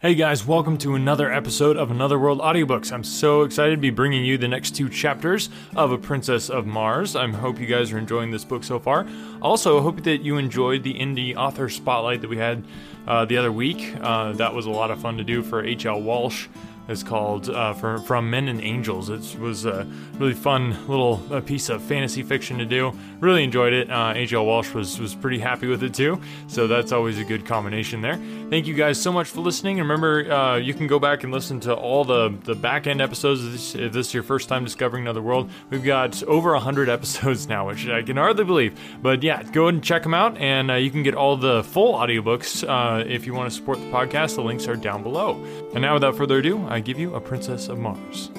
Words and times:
Hey 0.00 0.14
guys, 0.14 0.46
welcome 0.46 0.78
to 0.78 0.94
another 0.94 1.32
episode 1.32 1.76
of 1.76 1.90
Another 1.90 2.20
World 2.20 2.38
Audiobooks. 2.38 2.92
I'm 2.92 3.02
so 3.02 3.42
excited 3.42 3.74
to 3.74 3.80
be 3.80 3.90
bringing 3.90 4.24
you 4.24 4.38
the 4.38 4.46
next 4.46 4.76
two 4.76 4.88
chapters 4.88 5.50
of 5.74 5.90
A 5.90 5.98
Princess 5.98 6.50
of 6.50 6.66
Mars. 6.66 7.16
I 7.16 7.26
hope 7.26 7.58
you 7.58 7.66
guys 7.66 7.90
are 7.90 7.98
enjoying 7.98 8.30
this 8.30 8.44
book 8.44 8.62
so 8.62 8.78
far. 8.78 9.08
Also, 9.42 9.76
I 9.80 9.82
hope 9.82 10.04
that 10.04 10.18
you 10.18 10.36
enjoyed 10.36 10.84
the 10.84 10.94
indie 10.94 11.34
author 11.34 11.68
spotlight 11.68 12.20
that 12.20 12.30
we 12.30 12.36
had 12.36 12.62
uh, 13.08 13.24
the 13.24 13.38
other 13.38 13.50
week. 13.50 13.92
Uh, 14.00 14.34
that 14.34 14.54
was 14.54 14.66
a 14.66 14.70
lot 14.70 14.92
of 14.92 15.00
fun 15.00 15.16
to 15.16 15.24
do 15.24 15.42
for 15.42 15.64
H.L. 15.64 16.00
Walsh. 16.00 16.46
It's 16.88 17.02
called 17.02 17.50
uh, 17.50 17.74
for, 17.74 17.98
From 17.98 18.30
Men 18.30 18.48
and 18.48 18.62
Angels. 18.62 19.10
It 19.10 19.38
was 19.38 19.66
a 19.66 19.86
really 20.14 20.32
fun 20.32 20.70
little 20.88 21.22
uh, 21.30 21.40
piece 21.42 21.68
of 21.68 21.82
fantasy 21.82 22.22
fiction 22.22 22.56
to 22.58 22.64
do. 22.64 22.92
Really 23.20 23.44
enjoyed 23.44 23.72
it. 23.74 23.90
Uh. 23.90 24.14
Walsh 24.38 24.72
was, 24.72 24.98
was 24.98 25.14
pretty 25.14 25.38
happy 25.38 25.66
with 25.66 25.82
it 25.82 25.92
too, 25.92 26.20
so 26.46 26.66
that's 26.66 26.92
always 26.92 27.18
a 27.18 27.24
good 27.24 27.44
combination 27.44 28.00
there. 28.00 28.16
Thank 28.50 28.66
you 28.66 28.74
guys 28.74 29.00
so 29.00 29.12
much 29.12 29.28
for 29.28 29.40
listening. 29.40 29.80
And 29.80 29.88
remember, 29.88 30.30
uh, 30.32 30.56
you 30.56 30.72
can 30.72 30.86
go 30.86 30.98
back 30.98 31.24
and 31.24 31.32
listen 31.32 31.60
to 31.60 31.74
all 31.74 32.04
the, 32.04 32.34
the 32.44 32.54
back 32.54 32.86
end 32.86 33.00
episodes 33.00 33.44
if 33.44 33.52
this, 33.52 33.74
if 33.74 33.92
this 33.92 34.06
is 34.08 34.14
your 34.14 34.22
first 34.22 34.48
time 34.48 34.64
discovering 34.64 35.04
another 35.04 35.20
world. 35.20 35.50
We've 35.70 35.84
got 35.84 36.22
over 36.24 36.52
100 36.52 36.88
episodes 36.88 37.48
now, 37.48 37.66
which 37.66 37.86
I 37.88 38.02
can 38.02 38.16
hardly 38.16 38.44
believe. 38.44 38.78
But 39.02 39.22
yeah, 39.22 39.42
go 39.42 39.64
ahead 39.64 39.74
and 39.74 39.84
check 39.84 40.02
them 40.02 40.14
out, 40.14 40.38
and 40.38 40.70
uh, 40.70 40.74
you 40.74 40.90
can 40.90 41.02
get 41.02 41.14
all 41.14 41.36
the 41.36 41.62
full 41.64 41.94
audiobooks 41.94 42.66
uh, 42.66 43.04
if 43.06 43.26
you 43.26 43.34
want 43.34 43.50
to 43.50 43.54
support 43.54 43.78
the 43.78 43.90
podcast. 43.90 44.36
The 44.36 44.42
links 44.42 44.66
are 44.66 44.76
down 44.76 45.02
below. 45.02 45.34
And 45.74 45.82
now, 45.82 45.94
without 45.94 46.16
further 46.16 46.38
ado, 46.38 46.66
I 46.68 46.77
give 46.80 46.98
you 46.98 47.14
A 47.14 47.20
Princess 47.20 47.68
of 47.68 47.78
Mars. 47.78 48.30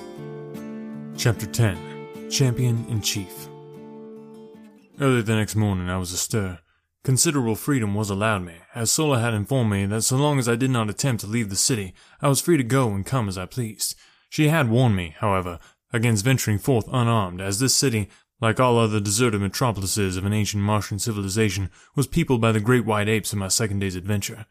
Chapter 1.17 1.45
10 1.45 2.30
Champion 2.30 2.85
in 2.89 3.02
Chief. 3.02 3.47
Early 5.02 5.21
the 5.21 5.35
next 5.35 5.55
morning, 5.55 5.89
I 5.89 5.97
was 5.97 6.11
astir. 6.11 6.59
Considerable 7.03 7.55
freedom 7.55 7.95
was 7.95 8.09
allowed 8.09 8.44
me, 8.44 8.55
as 8.75 8.91
Sola 8.91 9.20
had 9.20 9.33
informed 9.33 9.71
me 9.71 9.85
that 9.85 10.02
so 10.02 10.17
long 10.17 10.38
as 10.38 10.49
I 10.49 10.55
did 10.55 10.70
not 10.70 10.89
attempt 10.89 11.21
to 11.21 11.27
leave 11.27 11.49
the 11.49 11.55
city, 11.55 11.94
I 12.21 12.27
was 12.27 12.41
free 12.41 12.57
to 12.57 12.63
go 12.63 12.89
and 12.89 13.05
come 13.05 13.27
as 13.27 13.38
I 13.38 13.45
pleased. 13.45 13.95
She 14.30 14.49
had 14.49 14.69
warned 14.69 14.95
me, 14.95 15.16
however, 15.19 15.59
against 15.92 16.25
venturing 16.25 16.59
forth 16.59 16.86
unarmed, 16.92 17.42
as 17.42 17.59
this 17.59 17.75
city, 17.75 18.09
like 18.42 18.59
all 18.59 18.77
other 18.77 18.99
deserted 18.99 19.42
metropolises 19.42 20.17
of 20.17 20.25
an 20.25 20.33
ancient 20.33 20.61
Martian 20.61 20.99
civilization, 20.99 21.69
was 21.95 22.08
peopled 22.08 22.42
by 22.42 22.52
the 22.52 22.59
great 22.59 22.86
white 22.86 23.09
apes 23.09 23.33
of 23.33 23.39
my 23.39 23.47
second 23.47 23.80
day's 23.80 23.95
adventure. 23.95 24.45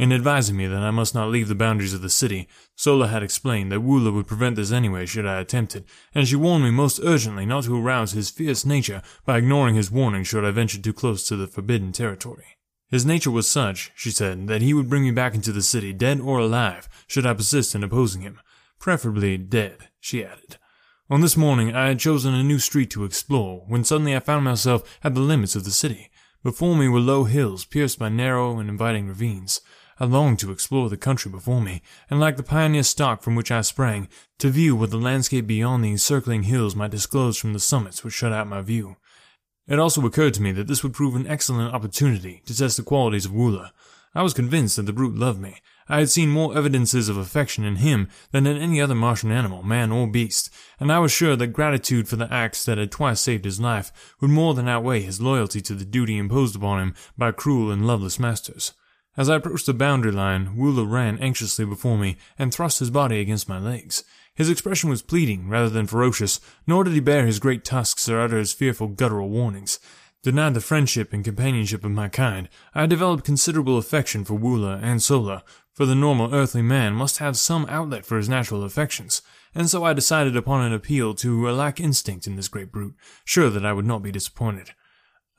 In 0.00 0.14
advising 0.14 0.56
me 0.56 0.66
that 0.66 0.82
I 0.82 0.90
must 0.90 1.14
not 1.14 1.28
leave 1.28 1.48
the 1.48 1.54
boundaries 1.54 1.92
of 1.92 2.00
the 2.00 2.08
city, 2.08 2.48
Sola 2.74 3.08
had 3.08 3.22
explained 3.22 3.70
that 3.70 3.82
Woola 3.82 4.10
would 4.14 4.26
prevent 4.26 4.56
this 4.56 4.72
anyway 4.72 5.04
should 5.04 5.26
I 5.26 5.40
attempt 5.40 5.76
it, 5.76 5.84
and 6.14 6.26
she 6.26 6.36
warned 6.36 6.64
me 6.64 6.70
most 6.70 7.00
urgently 7.04 7.44
not 7.44 7.64
to 7.64 7.78
arouse 7.78 8.12
his 8.12 8.30
fierce 8.30 8.64
nature 8.64 9.02
by 9.26 9.36
ignoring 9.36 9.74
his 9.74 9.90
warning 9.90 10.24
should 10.24 10.42
I 10.42 10.52
venture 10.52 10.80
too 10.80 10.94
close 10.94 11.28
to 11.28 11.36
the 11.36 11.46
forbidden 11.46 11.92
territory. 11.92 12.56
His 12.88 13.04
nature 13.04 13.30
was 13.30 13.46
such, 13.46 13.92
she 13.94 14.10
said, 14.10 14.48
that 14.48 14.62
he 14.62 14.72
would 14.72 14.88
bring 14.88 15.02
me 15.02 15.10
back 15.10 15.34
into 15.34 15.52
the 15.52 15.60
city, 15.60 15.92
dead 15.92 16.18
or 16.18 16.38
alive, 16.38 16.88
should 17.06 17.26
I 17.26 17.34
persist 17.34 17.74
in 17.74 17.84
opposing 17.84 18.22
him. 18.22 18.40
Preferably 18.78 19.36
dead, 19.36 19.90
she 20.00 20.24
added. 20.24 20.56
On 21.10 21.20
this 21.20 21.36
morning 21.36 21.76
I 21.76 21.88
had 21.88 21.98
chosen 21.98 22.32
a 22.32 22.42
new 22.42 22.58
street 22.58 22.88
to 22.92 23.04
explore, 23.04 23.66
when 23.68 23.84
suddenly 23.84 24.16
I 24.16 24.20
found 24.20 24.46
myself 24.46 24.98
at 25.04 25.14
the 25.14 25.20
limits 25.20 25.54
of 25.54 25.64
the 25.64 25.70
city. 25.70 26.10
Before 26.42 26.74
me 26.74 26.88
were 26.88 27.00
low 27.00 27.24
hills 27.24 27.66
pierced 27.66 27.98
by 27.98 28.08
narrow 28.08 28.58
and 28.58 28.70
inviting 28.70 29.06
ravines. 29.06 29.60
I 30.02 30.06
longed 30.06 30.38
to 30.38 30.50
explore 30.50 30.88
the 30.88 30.96
country 30.96 31.30
before 31.30 31.60
me, 31.60 31.82
and 32.08 32.18
like 32.18 32.38
the 32.38 32.42
pioneer 32.42 32.84
stock 32.84 33.22
from 33.22 33.34
which 33.34 33.50
I 33.50 33.60
sprang, 33.60 34.08
to 34.38 34.48
view 34.48 34.74
what 34.74 34.88
the 34.88 34.96
landscape 34.96 35.46
beyond 35.46 35.84
the 35.84 35.90
encircling 35.90 36.44
hills 36.44 36.74
might 36.74 36.90
disclose 36.90 37.36
from 37.36 37.52
the 37.52 37.60
summits 37.60 38.02
which 38.02 38.14
shut 38.14 38.32
out 38.32 38.46
my 38.46 38.62
view. 38.62 38.96
It 39.68 39.78
also 39.78 40.04
occurred 40.06 40.32
to 40.34 40.42
me 40.42 40.52
that 40.52 40.68
this 40.68 40.82
would 40.82 40.94
prove 40.94 41.14
an 41.14 41.26
excellent 41.26 41.74
opportunity 41.74 42.40
to 42.46 42.56
test 42.56 42.78
the 42.78 42.82
qualities 42.82 43.26
of 43.26 43.32
Woola. 43.32 43.72
I 44.14 44.22
was 44.22 44.32
convinced 44.32 44.76
that 44.76 44.86
the 44.86 44.94
brute 44.94 45.16
loved 45.16 45.38
me. 45.38 45.58
I 45.86 45.98
had 45.98 46.08
seen 46.08 46.30
more 46.30 46.56
evidences 46.56 47.10
of 47.10 47.18
affection 47.18 47.64
in 47.64 47.76
him 47.76 48.08
than 48.32 48.46
in 48.46 48.56
any 48.56 48.80
other 48.80 48.94
Martian 48.94 49.30
animal, 49.30 49.62
man 49.62 49.92
or 49.92 50.06
beast, 50.06 50.48
and 50.78 50.90
I 50.90 50.98
was 50.98 51.12
sure 51.12 51.36
that 51.36 51.48
gratitude 51.48 52.08
for 52.08 52.16
the 52.16 52.32
acts 52.32 52.64
that 52.64 52.78
had 52.78 52.90
twice 52.90 53.20
saved 53.20 53.44
his 53.44 53.60
life 53.60 54.14
would 54.20 54.30
more 54.30 54.54
than 54.54 54.66
outweigh 54.66 55.02
his 55.02 55.20
loyalty 55.20 55.60
to 55.60 55.74
the 55.74 55.84
duty 55.84 56.16
imposed 56.16 56.56
upon 56.56 56.80
him 56.80 56.94
by 57.18 57.32
cruel 57.32 57.70
and 57.70 57.86
loveless 57.86 58.18
masters. 58.18 58.72
As 59.16 59.28
I 59.28 59.36
approached 59.36 59.66
the 59.66 59.74
boundary 59.74 60.12
line, 60.12 60.56
Woola 60.56 60.88
ran 60.88 61.18
anxiously 61.18 61.64
before 61.64 61.98
me 61.98 62.16
and 62.38 62.54
thrust 62.54 62.78
his 62.78 62.90
body 62.90 63.20
against 63.20 63.48
my 63.48 63.58
legs. 63.58 64.04
His 64.34 64.48
expression 64.48 64.88
was 64.88 65.02
pleading 65.02 65.48
rather 65.48 65.68
than 65.68 65.86
ferocious, 65.86 66.40
nor 66.66 66.84
did 66.84 66.94
he 66.94 67.00
bare 67.00 67.26
his 67.26 67.40
great 67.40 67.64
tusks 67.64 68.08
or 68.08 68.20
utter 68.20 68.38
his 68.38 68.52
fearful 68.52 68.88
guttural 68.88 69.28
warnings. 69.28 69.80
Denied 70.22 70.54
the 70.54 70.60
friendship 70.60 71.12
and 71.12 71.24
companionship 71.24 71.84
of 71.84 71.90
my 71.90 72.08
kind, 72.08 72.48
I 72.74 72.86
developed 72.86 73.24
considerable 73.24 73.78
affection 73.78 74.24
for 74.24 74.38
Woola 74.38 74.78
and 74.82 75.02
Sola, 75.02 75.42
for 75.72 75.86
the 75.86 75.94
normal 75.94 76.34
earthly 76.34 76.62
man 76.62 76.92
must 76.92 77.18
have 77.18 77.36
some 77.36 77.66
outlet 77.68 78.04
for 78.04 78.16
his 78.16 78.28
natural 78.28 78.62
affections, 78.62 79.22
and 79.54 79.68
so 79.68 79.82
I 79.82 79.94
decided 79.94 80.36
upon 80.36 80.64
an 80.64 80.72
appeal 80.74 81.14
to 81.14 81.48
a 81.48 81.52
lack 81.52 81.80
instinct 81.80 82.26
in 82.26 82.36
this 82.36 82.48
great 82.48 82.70
brute, 82.70 82.94
sure 83.24 83.50
that 83.50 83.64
I 83.64 83.72
would 83.72 83.86
not 83.86 84.02
be 84.02 84.12
disappointed. 84.12 84.72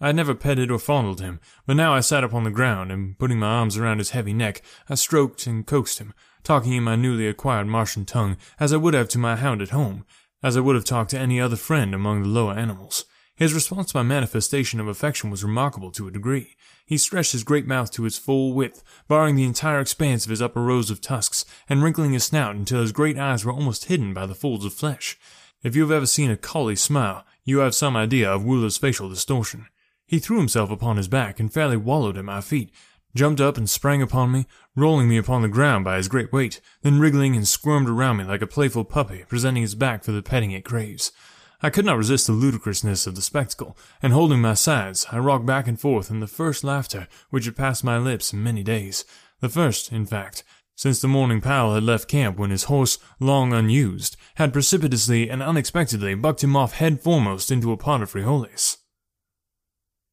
I 0.02 0.08
had 0.08 0.16
never 0.16 0.34
petted 0.34 0.72
or 0.72 0.80
fondled 0.80 1.22
him, 1.22 1.40
but 1.68 1.76
now 1.76 1.94
I 1.94 2.00
sat 2.00 2.24
upon 2.24 2.44
the 2.44 2.50
ground, 2.50 2.92
and 2.92 3.18
putting 3.20 3.38
my 3.38 3.48
arms 3.48 3.78
around 3.78 4.00
his 4.00 4.10
heavy 4.10 4.34
neck, 4.34 4.64
I 4.90 4.96
stroked 4.96 5.46
and 5.46 5.66
coaxed 5.66 6.00
him, 6.00 6.16
talking 6.44 6.74
in 6.74 6.84
my 6.84 6.96
newly 6.96 7.28
acquired 7.28 7.68
Martian 7.68 8.06
tongue, 8.06 8.38
as 8.60 8.74
I 8.74 8.78
would 8.78 8.96
have 8.96 9.10
to 9.10 9.20
my 9.20 9.36
hound 9.36 9.62
at 9.62 9.70
home, 9.70 10.06
as 10.42 10.58
I 10.58 10.62
would 10.62 10.74
have 10.74 10.86
talked 10.86 11.12
to 11.12 11.20
any 11.20 11.40
other 11.40 11.56
friend 11.56 11.94
among 11.94 12.24
the 12.24 12.30
lower 12.30 12.54
animals. 12.54 13.06
His 13.36 13.54
response 13.54 13.92
to 13.92 13.98
my 13.98 14.04
manifestation 14.04 14.80
of 14.80 14.88
affection 14.88 15.30
was 15.30 15.44
remarkable 15.44 15.92
to 15.92 16.08
a 16.08 16.12
degree. 16.12 16.56
He 16.86 16.98
stretched 16.98 17.32
his 17.32 17.44
great 17.44 17.68
mouth 17.68 17.92
to 17.92 18.06
its 18.06 18.18
full 18.18 18.54
width, 18.54 18.84
barring 19.08 19.36
the 19.36 19.44
entire 19.44 19.80
expanse 19.80 20.26
of 20.26 20.32
his 20.32 20.42
upper 20.42 20.64
rows 20.64 20.90
of 20.90 21.00
tusks, 21.00 21.46
and 21.70 21.84
wrinkling 21.84 22.14
his 22.14 22.24
snout 22.24 22.56
until 22.56 22.82
his 22.82 22.92
great 22.92 23.20
eyes 23.20 23.46
were 23.46 23.52
almost 23.52 23.86
hidden 23.86 24.16
by 24.16 24.26
the 24.26 24.36
folds 24.36 24.66
of 24.66 24.74
flesh. 24.74 25.18
If 25.64 25.76
you 25.76 25.84
have 25.84 25.92
ever 25.92 26.08
seen 26.08 26.32
a 26.32 26.38
collie 26.38 26.76
smile, 26.76 27.24
you 27.44 27.60
have 27.60 27.76
some 27.76 27.96
idea 27.96 28.32
of 28.32 28.44
Woola's 28.44 28.78
facial 28.78 29.10
distortion. 29.10 29.68
He 30.12 30.20
threw 30.20 30.40
himself 30.40 30.70
upon 30.70 30.98
his 30.98 31.08
back 31.08 31.40
and 31.40 31.54
fairly 31.54 31.78
wallowed 31.78 32.18
at 32.18 32.26
my 32.26 32.42
feet, 32.42 32.70
jumped 33.16 33.40
up 33.40 33.56
and 33.58 33.70
sprang 33.70 34.02
upon 34.02 34.30
me, 34.30 34.46
rolling 34.76 35.08
me 35.08 35.16
upon 35.16 35.42
the 35.42 35.48
ground 35.48 35.86
by 35.86 35.96
his 35.96 36.10
great 36.10 36.34
weight, 36.34 36.60
then 36.82 37.00
wriggling 37.00 37.34
and 37.38 37.48
squirmed 37.48 37.88
around 37.88 38.18
me 38.18 38.26
like 38.26 38.42
a 38.42 38.46
playful 38.46 38.84
puppy, 38.84 39.24
presenting 39.30 39.62
his 39.62 39.74
back 39.74 40.04
for 40.04 40.12
the 40.12 40.22
petting 40.22 40.52
it 40.52 40.66
craves. 40.66 41.14
I 41.62 41.70
could 41.70 41.86
not 41.86 41.96
resist 41.96 42.28
the 42.28 42.34
ludicrousness 42.34 43.08
of 43.08 43.16
the 43.16 43.22
spectacle, 43.22 43.78
and 44.02 44.12
holding 44.12 44.42
my 44.42 44.54
sides, 44.54 45.08
I 45.14 45.18
rocked 45.20 45.46
back 45.46 45.66
and 45.66 45.80
forth 45.80 46.12
in 46.12 46.20
the 46.20 46.28
first 46.28 46.66
laughter 46.66 47.08
which 47.30 47.46
had 47.46 47.56
passed 47.56 47.82
my 47.82 47.98
lips 47.98 48.34
in 48.34 48.44
many 48.44 48.64
days. 48.64 49.06
The 49.40 49.48
first, 49.48 49.94
in 49.94 50.06
fact, 50.06 50.44
since 50.76 51.00
the 51.00 51.08
morning 51.08 51.40
Powell 51.40 51.76
had 51.76 51.84
left 51.84 52.10
camp 52.10 52.38
when 52.38 52.50
his 52.50 52.66
horse, 52.66 53.00
long 53.22 53.54
unused, 53.54 54.18
had 54.36 54.52
precipitously 54.52 55.30
and 55.30 55.42
unexpectedly 55.42 56.16
bucked 56.16 56.44
him 56.44 56.58
off 56.58 56.74
head 56.74 57.00
foremost 57.00 57.50
into 57.50 57.72
a 57.72 57.78
pot 57.78 58.02
of 58.02 58.12
frijoles. 58.12 58.76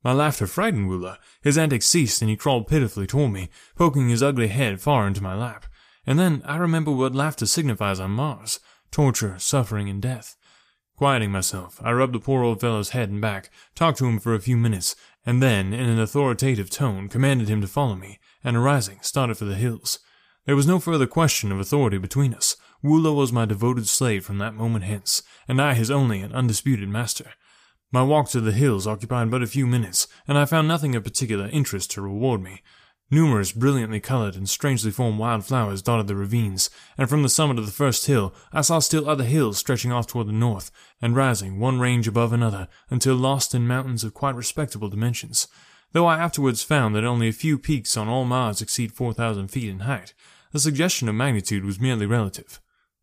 My 0.05 0.13
laughter 0.13 0.47
frightened 0.47 0.89
Woola. 0.89 1.19
His 1.43 1.59
antics 1.59 1.87
ceased 1.87 2.23
and 2.23 2.31
he 2.31 2.37
crawled 2.37 2.69
pitifully 2.69 3.07
toward 3.07 3.33
me, 3.33 3.49
poking 3.77 4.09
his 4.09 4.23
ugly 4.23 4.49
head 4.49 4.81
far 4.81 5.07
into 5.07 5.23
my 5.23 5.35
lap. 5.35 5.67
And 6.07 6.19
then 6.19 6.43
I 6.45 6.57
remembered 6.57 6.93
what 6.93 7.15
laughter 7.15 7.47
signifies 7.47 8.01
on 8.01 8.13
Mars 8.13 8.61
torture, 8.91 9.39
suffering, 9.39 9.89
and 9.89 10.01
death. 10.01 10.37
Quieting 10.97 11.31
myself, 11.31 11.81
I 11.85 11.93
rubbed 11.93 12.15
the 12.15 12.21
poor 12.21 12.43
old 12.43 12.61
fellow's 12.61 12.91
head 12.91 13.11
and 13.11 13.21
back, 13.21 13.51
talked 13.75 13.99
to 13.99 14.07
him 14.07 14.19
for 14.19 14.35
a 14.35 14.41
few 14.41 14.57
minutes, 14.57 14.97
and 15.27 15.43
then, 15.43 15.73
in 15.73 15.89
an 15.89 16.01
authoritative 16.01 16.71
tone, 16.71 17.09
commanded 17.09 17.49
him 17.49 17.61
to 17.61 17.69
follow 17.69 17.95
me, 17.95 18.19
and 18.43 18.57
arising, 18.57 18.99
started 19.03 19.37
for 19.37 19.45
the 19.45 19.55
hills. 19.55 19.99
There 20.47 20.57
was 20.57 20.67
no 20.67 20.79
further 20.79 21.07
question 21.07 21.53
of 21.53 21.61
authority 21.61 21.99
between 21.99 22.33
us. 22.33 22.57
Woola 22.83 23.15
was 23.15 23.31
my 23.31 23.45
devoted 23.45 23.87
slave 23.87 24.25
from 24.25 24.39
that 24.39 24.55
moment 24.55 24.85
hence, 24.85 25.23
and 25.47 25.61
I 25.61 25.75
his 25.75 25.91
only 25.91 26.21
and 26.21 26.33
undisputed 26.33 26.89
master. 26.89 27.33
My 27.91 28.03
walk 28.03 28.29
to 28.31 28.41
the 28.41 28.53
hills 28.53 28.87
occupied 28.87 29.31
but 29.31 29.43
a 29.43 29.47
few 29.47 29.67
minutes, 29.67 30.09
and 30.27 30.37
I 30.37 30.45
found 30.45 30.69
nothing 30.69 30.95
of 30.95 31.05
particular 31.05 31.49
interest 31.49 31.91
to 31.93 32.03
reward 32.03 32.43
me. 32.43 32.63
Numerous 33.11 33.53
brilliantly 33.53 33.99
colored 33.99 34.37
and 34.37 34.47
strangely 34.47 34.91
formed 34.91 35.19
wild 35.19 35.47
flowers 35.47 35.81
dotted 35.81 36.07
the 36.07 36.15
ravines, 36.15 36.69
and 36.99 37.09
from 37.09 37.23
the 37.23 37.31
summit 37.31 37.59
of 37.59 37.65
the 37.65 37.73
first 37.73 38.05
hill 38.05 38.35
I 38.53 38.61
saw 38.61 38.81
still 38.81 39.09
other 39.09 39.25
hills 39.25 39.57
stretching 39.57 39.91
off 39.91 40.07
toward 40.07 40.27
the 40.27 40.33
north, 40.33 40.71
and 41.01 41.17
rising 41.17 41.59
one 41.59 41.81
range 41.81 42.07
above 42.07 42.35
another 42.35 42.69
until 42.91 43.15
lost 43.15 43.55
in 43.55 43.67
mountains 43.67 44.05
of 44.05 44.13
quite 44.13 44.35
respectable 44.35 44.91
dimensions. 44.91 45.49
Though 45.93 46.05
I 46.05 46.19
afterwards 46.19 46.63
found 46.63 46.95
that 46.95 47.05
only 47.05 47.29
a 47.29 47.33
few 47.33 47.59
peaks 47.59 47.97
on 47.97 48.07
all 48.07 48.27
Mars 48.27 48.61
exceed 48.61 48.93
4,000 48.93 49.49
feet 49.49 49.71
in 49.71 49.81
height, 49.81 50.13
the 50.53 50.61
suggestion 50.61 51.09
of 51.09 51.15
magnitude 51.15 51.65
was 51.65 51.81
merely 51.81 52.05
relative. 52.05 52.61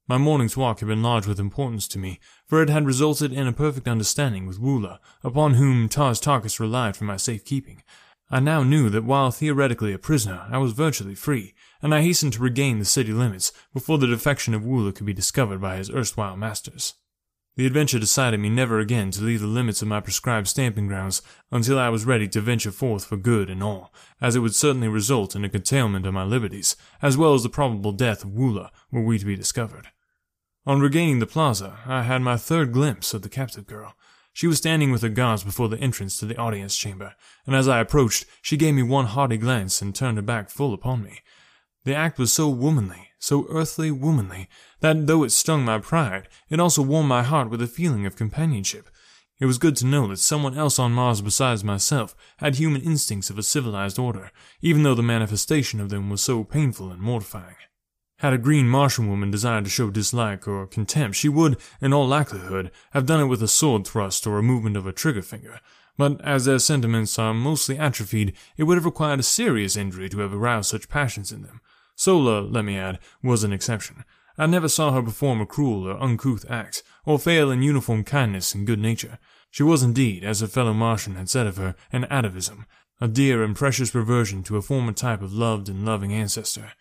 My 0.08 0.20
morning's 0.20 0.56
walk 0.56 0.82
had 0.82 0.88
been 0.88 1.02
large 1.02 1.26
with 1.26 1.40
importance 1.40 1.88
to 1.88 1.98
me, 1.98 2.20
for 2.46 2.62
it 2.62 2.70
had 2.70 2.86
resulted 2.86 3.34
in 3.34 3.48
a 3.48 3.52
perfect 3.52 3.88
understanding 3.88 4.46
with 4.46 4.62
Woola, 4.62 5.00
upon 5.24 5.56
whom 5.56 5.90
Tars 5.90 6.22
Tarkas 6.22 6.60
relied 6.60 6.96
for 6.96 7.06
my 7.06 7.18
safekeeping. 7.18 7.82
I 8.30 8.40
now 8.40 8.62
knew 8.62 8.92
that 8.92 9.04
while 9.04 9.32
theoretically 9.32 9.94
a 9.94 9.98
prisoner, 9.98 10.46
I 10.52 10.60
was 10.60 10.74
virtually 10.74 11.16
free, 11.16 11.56
and 11.82 11.94
I 11.94 12.04
hastened 12.04 12.34
to 12.34 12.44
regain 12.44 12.78
the 12.78 12.86
city 12.86 13.14
limits 13.14 13.52
before 13.74 13.98
the 13.98 14.06
defection 14.06 14.54
of 14.54 14.62
Woola 14.62 14.94
could 14.94 15.08
be 15.08 15.14
discovered 15.14 15.60
by 15.60 15.78
his 15.78 15.90
erstwhile 15.90 16.38
masters. 16.38 16.94
The 17.58 17.66
adventure 17.66 17.98
decided 17.98 18.40
me 18.40 18.50
never 18.50 18.80
again 18.80 19.10
to 19.12 19.24
leave 19.24 19.42
the 19.42 19.48
limits 19.48 19.82
of 19.82 19.88
my 19.88 20.02
prescribed 20.02 20.48
stamping 20.48 20.88
grounds 20.88 21.24
until 21.52 21.80
I 21.80 21.90
was 21.90 22.06
ready 22.06 22.28
to 22.28 22.42
venture 22.42 22.72
forth 22.72 23.06
for 23.06 23.18
good 23.18 23.50
and 23.50 23.64
all, 23.64 23.92
as 24.22 24.36
it 24.36 24.42
would 24.42 24.54
certainly 24.54 24.88
result 24.88 25.36
in 25.36 25.46
a 25.46 25.50
curtailment 25.50 26.06
of 26.06 26.14
my 26.14 26.24
liberties, 26.24 26.76
as 27.02 27.18
well 27.18 27.34
as 27.34 27.42
the 27.42 27.50
probable 27.50 27.92
death 27.92 28.24
of 28.24 28.32
Woola 28.32 28.70
were 28.92 29.02
we 29.02 29.18
to 29.18 29.26
be 29.26 29.36
discovered. 29.36 29.88
On 30.68 30.80
regaining 30.80 31.20
the 31.20 31.28
plaza, 31.28 31.78
I 31.86 32.02
had 32.02 32.24
my 32.24 32.38
third 32.38 32.72
glimpse 32.72 33.14
of 33.14 33.22
the 33.22 33.30
captive 33.30 33.68
girl. 33.68 33.94
She 34.34 34.48
was 34.48 34.58
standing 34.58 34.92
with 34.92 35.04
her 35.04 35.10
guards 35.10 35.44
before 35.44 35.70
the 35.70 35.78
entrance 35.78 36.18
to 36.18 36.26
the 36.26 36.38
audience 36.38 36.76
chamber, 36.76 37.14
and 37.46 37.56
as 37.56 37.68
I 37.68 37.80
approached, 37.80 38.26
she 38.42 38.58
gave 38.58 38.74
me 38.74 38.82
one 38.82 39.06
haughty 39.06 39.38
glance 39.38 39.80
and 39.80 39.94
turned 39.94 40.18
her 40.18 40.24
back 40.24 40.50
full 40.50 40.74
upon 40.74 41.04
me. 41.04 41.20
The 41.84 41.94
act 41.94 42.18
was 42.18 42.34
so 42.34 42.50
womanly, 42.50 43.10
so 43.20 43.46
earthly 43.48 43.92
womanly, 43.92 44.50
that 44.80 45.06
though 45.06 45.24
it 45.24 45.32
stung 45.32 45.64
my 45.64 45.78
pride, 45.78 46.28
it 46.50 46.60
also 46.60 46.82
warmed 46.82 47.10
my 47.10 47.22
heart 47.22 47.52
with 47.52 47.62
a 47.62 47.68
feeling 47.68 48.08
of 48.08 48.16
companionship. 48.16 48.90
It 49.40 49.46
was 49.46 49.60
good 49.60 49.76
to 49.78 49.86
know 49.86 50.08
that 50.08 50.18
someone 50.18 50.58
else 50.58 50.80
on 50.80 50.94
Mars 50.94 51.22
besides 51.22 51.64
myself 51.64 52.16
had 52.38 52.56
human 52.56 52.82
instincts 52.82 53.30
of 53.30 53.38
a 53.38 53.44
civilized 53.44 54.00
order, 54.00 54.32
even 54.62 54.82
though 54.82 54.96
the 54.96 55.04
manifestation 55.04 55.80
of 55.80 55.90
them 55.90 56.10
was 56.10 56.22
so 56.22 56.44
painful 56.44 56.90
and 56.90 57.02
mortifying. 57.02 57.56
Had 58.20 58.34
a 58.34 58.38
green 58.38 58.70
Martian 58.70 59.10
woman 59.10 59.30
desired 59.30 59.66
to 59.66 59.70
show 59.70 59.90
dislike 59.90 60.48
or 60.48 60.66
contempt, 60.68 61.18
she 61.18 61.28
would, 61.28 61.58
in 61.82 61.92
all 61.92 62.08
likelihood, 62.08 62.72
have 62.92 63.06
done 63.06 63.20
it 63.20 63.26
with 63.26 63.44
a 63.44 63.48
sword 63.48 63.86
thrust 63.86 64.26
or 64.26 64.38
a 64.38 64.44
movement 64.44 64.78
of 64.78 64.88
a 64.88 64.94
trigger 64.94 65.22
finger. 65.22 65.60
But 65.98 66.22
as 66.22 66.46
their 66.46 66.60
sentiments 66.60 67.20
are 67.20 67.34
mostly 67.34 67.78
atrophied, 67.78 68.34
it 68.56 68.64
would 68.64 68.78
have 68.78 68.86
required 68.86 69.20
a 69.20 69.24
serious 69.24 69.76
injury 69.76 70.08
to 70.10 70.20
have 70.20 70.34
aroused 70.34 70.70
such 70.70 70.88
passions 70.88 71.32
in 71.32 71.42
them. 71.42 71.60
Sola, 71.96 72.40
let 72.42 72.64
me 72.64 72.78
add, 72.78 73.00
was 73.22 73.44
an 73.44 73.54
exception. 73.54 74.06
I 74.38 74.46
never 74.48 74.68
saw 74.68 74.92
her 74.92 75.02
perform 75.02 75.42
a 75.42 75.46
cruel 75.46 75.88
or 75.88 76.02
uncouth 76.02 76.46
act, 76.50 76.84
or 77.06 77.20
fail 77.20 77.52
in 77.52 77.62
uniform 77.64 78.04
kindness 78.04 78.54
and 78.54 78.68
good 78.68 78.80
nature. 78.80 79.20
She 79.50 79.64
was 79.64 79.84
indeed, 79.84 80.24
as 80.24 80.42
a 80.42 80.48
fellow 80.48 80.74
Martian 80.74 81.16
had 81.16 81.30
said 81.30 81.48
of 81.48 81.58
her, 81.58 81.76
an 81.92 82.06
atavism, 82.10 82.66
a 83.00 83.08
dear 83.08 83.44
and 83.44 83.56
precious 83.56 83.96
reversion 83.96 84.44
to 84.44 84.58
a 84.58 84.62
former 84.62 84.92
type 84.92 85.22
of 85.22 85.34
loved 85.34 85.70
and 85.70 85.86
loving 85.86 86.14
ancestor. 86.14 86.74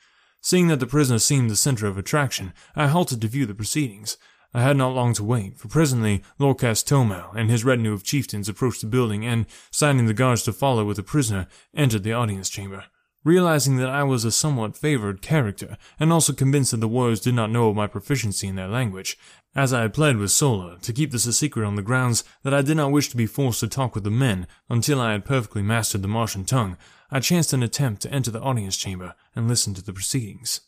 Seeing 0.44 0.68
that 0.68 0.78
the 0.78 0.86
prisoner 0.86 1.18
seemed 1.18 1.48
the 1.48 1.56
center 1.56 1.86
of 1.86 1.96
attraction, 1.96 2.52
I 2.76 2.88
halted 2.88 3.22
to 3.22 3.28
view 3.28 3.46
the 3.46 3.54
proceedings. 3.54 4.18
I 4.52 4.60
had 4.60 4.76
not 4.76 4.94
long 4.94 5.14
to 5.14 5.24
wait, 5.24 5.56
for 5.56 5.68
presently 5.68 6.22
Lorquas 6.38 6.84
Ptomel 6.84 7.34
and 7.34 7.48
his 7.48 7.64
retinue 7.64 7.94
of 7.94 8.04
chieftains 8.04 8.46
approached 8.46 8.82
the 8.82 8.86
building 8.86 9.24
and, 9.24 9.46
signing 9.70 10.04
the 10.04 10.12
guards 10.12 10.42
to 10.42 10.52
follow 10.52 10.84
with 10.84 10.98
the 10.98 11.02
prisoner, 11.02 11.46
entered 11.74 12.02
the 12.02 12.12
audience 12.12 12.50
chamber. 12.50 12.84
Realizing 13.24 13.78
that 13.78 13.88
I 13.88 14.02
was 14.02 14.26
a 14.26 14.30
somewhat 14.30 14.76
favored 14.76 15.22
character, 15.22 15.78
and 15.98 16.12
also 16.12 16.34
convinced 16.34 16.72
that 16.72 16.80
the 16.82 16.88
warriors 16.88 17.22
did 17.22 17.32
not 17.32 17.50
know 17.50 17.70
of 17.70 17.76
my 17.76 17.86
proficiency 17.86 18.46
in 18.46 18.56
their 18.56 18.68
language, 18.68 19.16
as 19.56 19.72
I 19.72 19.80
had 19.80 19.94
pled 19.94 20.18
with 20.18 20.30
Sola 20.30 20.76
to 20.82 20.92
keep 20.92 21.10
this 21.10 21.24
a 21.24 21.32
secret 21.32 21.64
on 21.64 21.76
the 21.76 21.80
grounds 21.80 22.22
that 22.42 22.52
I 22.52 22.60
did 22.60 22.76
not 22.76 22.92
wish 22.92 23.08
to 23.08 23.16
be 23.16 23.24
forced 23.24 23.60
to 23.60 23.68
talk 23.68 23.94
with 23.94 24.04
the 24.04 24.10
men 24.10 24.46
until 24.68 25.00
I 25.00 25.12
had 25.12 25.24
perfectly 25.24 25.62
mastered 25.62 26.02
the 26.02 26.08
Martian 26.08 26.44
tongue, 26.44 26.76
I 27.14 27.20
chanced 27.20 27.52
an 27.52 27.62
attempt 27.62 28.02
to 28.02 28.12
enter 28.12 28.32
the 28.32 28.40
audience 28.40 28.76
chamber 28.76 29.14
and 29.36 29.46
listen 29.46 29.72
to 29.74 29.82
the 29.84 29.92
proceedings. 29.92 30.62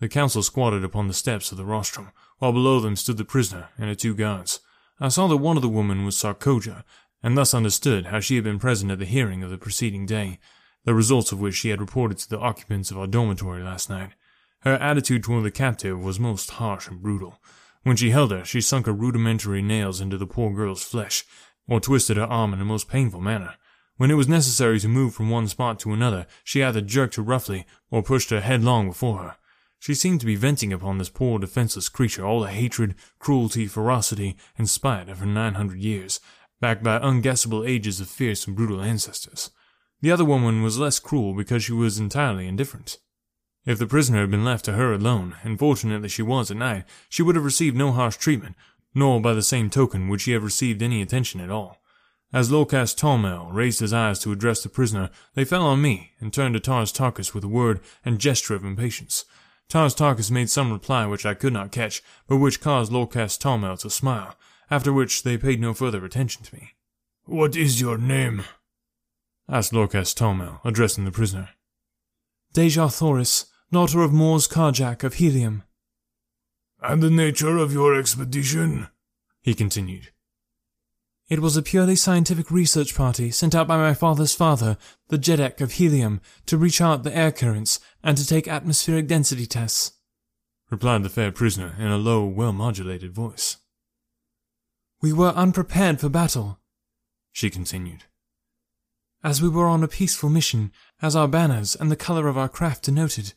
The 0.00 0.08
council 0.08 0.42
squatted 0.42 0.82
upon 0.82 1.08
the 1.08 1.14
steps 1.14 1.52
of 1.52 1.58
the 1.58 1.66
rostrum, 1.66 2.10
while 2.38 2.52
below 2.52 2.80
them 2.80 2.96
stood 2.96 3.18
the 3.18 3.26
prisoner 3.26 3.68
and 3.76 3.90
her 3.90 3.94
two 3.94 4.14
guards. 4.14 4.60
I 4.98 5.08
saw 5.08 5.26
that 5.26 5.36
one 5.36 5.56
of 5.56 5.62
the 5.62 5.68
women 5.68 6.06
was 6.06 6.16
Sarkoja, 6.16 6.84
and 7.22 7.36
thus 7.36 7.52
understood 7.52 8.06
how 8.06 8.18
she 8.18 8.36
had 8.36 8.44
been 8.44 8.58
present 8.58 8.90
at 8.90 8.98
the 8.98 9.04
hearing 9.04 9.42
of 9.42 9.50
the 9.50 9.58
preceding 9.58 10.06
day, 10.06 10.38
the 10.86 10.94
results 10.94 11.32
of 11.32 11.40
which 11.40 11.56
she 11.56 11.68
had 11.68 11.82
reported 11.82 12.16
to 12.20 12.30
the 12.30 12.38
occupants 12.38 12.90
of 12.90 12.96
our 12.96 13.06
dormitory 13.06 13.62
last 13.62 13.90
night. 13.90 14.12
Her 14.60 14.76
attitude 14.76 15.22
toward 15.22 15.44
the 15.44 15.50
captive 15.50 16.02
was 16.02 16.18
most 16.18 16.52
harsh 16.52 16.88
and 16.88 17.02
brutal. 17.02 17.42
When 17.82 17.96
she 17.96 18.08
held 18.08 18.30
her, 18.30 18.46
she 18.46 18.62
sunk 18.62 18.86
her 18.86 18.92
rudimentary 18.92 19.60
nails 19.60 20.00
into 20.00 20.16
the 20.16 20.26
poor 20.26 20.50
girl's 20.50 20.82
flesh, 20.82 21.26
or 21.68 21.78
twisted 21.78 22.16
her 22.16 22.24
arm 22.24 22.54
in 22.54 22.60
a 22.62 22.64
most 22.64 22.88
painful 22.88 23.20
manner. 23.20 23.56
When 24.02 24.10
it 24.10 24.14
was 24.14 24.26
necessary 24.26 24.80
to 24.80 24.88
move 24.88 25.14
from 25.14 25.30
one 25.30 25.46
spot 25.46 25.78
to 25.78 25.92
another, 25.92 26.26
she 26.42 26.60
either 26.60 26.80
jerked 26.80 27.14
her 27.14 27.22
roughly 27.22 27.64
or 27.88 28.02
pushed 28.02 28.30
her 28.30 28.40
headlong 28.40 28.88
before 28.88 29.18
her. 29.18 29.36
She 29.78 29.94
seemed 29.94 30.18
to 30.18 30.26
be 30.26 30.34
venting 30.34 30.72
upon 30.72 30.98
this 30.98 31.08
poor 31.08 31.38
defenseless 31.38 31.88
creature 31.88 32.26
all 32.26 32.40
the 32.40 32.48
hatred, 32.48 32.96
cruelty, 33.20 33.68
ferocity, 33.68 34.36
and 34.58 34.68
spite 34.68 35.08
of 35.08 35.20
her 35.20 35.26
nine 35.26 35.54
hundred 35.54 35.78
years, 35.78 36.18
backed 36.60 36.82
by 36.82 36.98
unguessable 36.98 37.64
ages 37.64 38.00
of 38.00 38.08
fierce 38.08 38.44
and 38.44 38.56
brutal 38.56 38.80
ancestors. 38.80 39.52
The 40.00 40.10
other 40.10 40.24
woman 40.24 40.64
was 40.64 40.80
less 40.80 40.98
cruel 40.98 41.32
because 41.32 41.62
she 41.62 41.72
was 41.72 42.00
entirely 42.00 42.48
indifferent. 42.48 42.98
If 43.64 43.78
the 43.78 43.86
prisoner 43.86 44.22
had 44.22 44.32
been 44.32 44.44
left 44.44 44.64
to 44.64 44.72
her 44.72 44.92
alone, 44.92 45.36
and 45.44 45.60
fortunate 45.60 46.02
that 46.02 46.08
she 46.08 46.22
was 46.22 46.50
at 46.50 46.56
night, 46.56 46.86
she 47.08 47.22
would 47.22 47.36
have 47.36 47.44
received 47.44 47.76
no 47.76 47.92
harsh 47.92 48.16
treatment, 48.16 48.56
nor 48.96 49.20
by 49.20 49.32
the 49.32 49.42
same 49.42 49.70
token 49.70 50.08
would 50.08 50.20
she 50.20 50.32
have 50.32 50.42
received 50.42 50.82
any 50.82 51.02
attention 51.02 51.40
at 51.40 51.50
all. 51.50 51.78
As 52.32 52.50
Lorquas 52.50 52.94
Ptomel 52.94 53.52
raised 53.52 53.80
his 53.80 53.92
eyes 53.92 54.18
to 54.20 54.32
address 54.32 54.62
the 54.62 54.70
prisoner, 54.70 55.10
they 55.34 55.44
fell 55.44 55.66
on 55.66 55.82
me 55.82 56.12
and 56.18 56.32
turned 56.32 56.54
to 56.54 56.60
Tars 56.60 56.90
Tarkas 56.90 57.34
with 57.34 57.44
a 57.44 57.48
word 57.48 57.80
and 58.06 58.18
gesture 58.18 58.54
of 58.54 58.64
impatience. 58.64 59.26
Tars 59.68 59.94
Tarkas 59.94 60.30
made 60.30 60.48
some 60.48 60.72
reply 60.72 61.04
which 61.04 61.26
I 61.26 61.34
could 61.34 61.52
not 61.52 61.72
catch, 61.72 62.02
but 62.26 62.38
which 62.38 62.60
caused 62.60 62.90
Lorquas 62.90 63.38
Ptomel 63.38 63.78
to 63.80 63.90
smile, 63.90 64.34
after 64.70 64.94
which 64.94 65.24
they 65.24 65.36
paid 65.36 65.60
no 65.60 65.74
further 65.74 66.04
attention 66.06 66.42
to 66.44 66.54
me. 66.54 66.70
What 67.24 67.54
is 67.54 67.80
your 67.80 67.98
name? 67.98 68.44
asked 69.46 69.74
Lorquas 69.74 70.14
Ptomel, 70.14 70.60
addressing 70.64 71.04
the 71.04 71.12
prisoner. 71.12 71.50
Dejah 72.54 72.90
Thoris, 72.90 73.46
daughter 73.70 74.00
of 74.00 74.12
Mors 74.12 74.48
Kajak 74.48 75.04
of 75.04 75.14
Helium. 75.14 75.64
And 76.80 77.02
the 77.02 77.10
nature 77.10 77.58
of 77.58 77.74
your 77.74 77.94
expedition? 77.94 78.88
he 79.42 79.54
continued. 79.54 80.08
It 81.28 81.40
was 81.40 81.56
a 81.56 81.62
purely 81.62 81.96
scientific 81.96 82.50
research 82.50 82.94
party 82.94 83.30
sent 83.30 83.54
out 83.54 83.66
by 83.66 83.76
my 83.76 83.94
father's 83.94 84.34
father, 84.34 84.76
the 85.08 85.18
Jeddak 85.18 85.60
of 85.60 85.72
Helium, 85.72 86.20
to 86.46 86.58
rechart 86.58 87.02
the 87.02 87.16
air 87.16 87.32
currents 87.32 87.80
and 88.02 88.16
to 88.18 88.26
take 88.26 88.48
atmospheric 88.48 89.06
density 89.06 89.46
tests, 89.46 89.92
replied 90.70 91.02
the 91.02 91.08
fair 91.08 91.32
prisoner 91.32 91.74
in 91.78 91.86
a 91.86 91.96
low, 91.96 92.24
well 92.26 92.52
modulated 92.52 93.12
voice. 93.12 93.56
We 95.00 95.12
were 95.12 95.30
unprepared 95.30 96.00
for 96.00 96.08
battle, 96.08 96.60
she 97.32 97.50
continued 97.50 98.04
as 99.24 99.40
we 99.40 99.48
were 99.48 99.66
on 99.66 99.82
a 99.82 99.88
peaceful 99.88 100.28
mission, 100.28 100.72
as 101.00 101.14
our 101.14 101.28
banners 101.28 101.76
and 101.76 101.90
the 101.90 101.96
color 101.96 102.28
of 102.28 102.36
our 102.36 102.48
craft 102.48 102.84
denoted. 102.84 103.32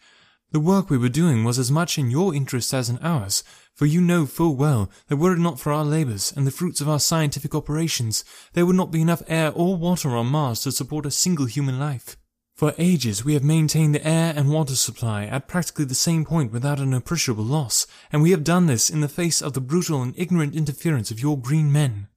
The 0.52 0.60
work 0.60 0.90
we 0.90 0.98
were 0.98 1.10
doing 1.10 1.44
was 1.44 1.60
as 1.60 1.72
much 1.72 1.98
in 1.98 2.10
your 2.10 2.34
interest 2.34 2.74
as 2.74 2.90
in 2.90 2.98
ours, 3.00 3.44
for 3.74 3.86
you 3.86 4.00
know 4.00 4.26
full 4.26 4.56
well 4.56 4.90
that 5.08 5.18
were 5.18 5.34
it 5.34 5.40
not 5.40 5.60
for 5.60 5.74
our 5.74 5.84
labors 5.84 6.32
and 6.36 6.48
the 6.48 6.52
fruits 6.52 6.80
of 6.80 6.88
our 6.88 7.00
scientific 7.00 7.54
operations, 7.54 8.24
there 8.54 8.66
would 8.66 8.76
not 8.76 8.92
be 8.92 9.02
enough 9.02 9.22
air 9.28 9.52
or 9.52 9.76
water 9.76 10.16
on 10.16 10.28
Mars 10.28 10.62
to 10.62 10.72
support 10.72 11.06
a 11.06 11.12
single 11.12 11.46
human 11.46 11.78
life. 11.80 12.16
For 12.56 12.74
ages 12.78 13.26
we 13.26 13.34
have 13.34 13.44
maintained 13.44 13.94
the 13.94 14.08
air 14.08 14.34
and 14.34 14.50
water 14.50 14.76
supply 14.76 15.26
at 15.26 15.50
practically 15.50 15.84
the 15.84 15.94
same 15.94 16.24
point 16.24 16.54
without 16.54 16.80
an 16.80 16.94
appreciable 16.94 17.44
loss, 17.44 17.86
and 18.14 18.22
we 18.22 18.32
have 18.32 18.46
done 18.46 18.68
this 18.68 18.90
in 18.90 19.02
the 19.02 19.10
face 19.10 19.42
of 19.42 19.52
the 19.54 19.60
brutal 19.62 20.02
and 20.02 20.14
ignorant 20.16 20.56
interference 20.56 21.12
of 21.12 21.20
your 21.20 21.38
green 21.38 21.70
men. 21.70 22.08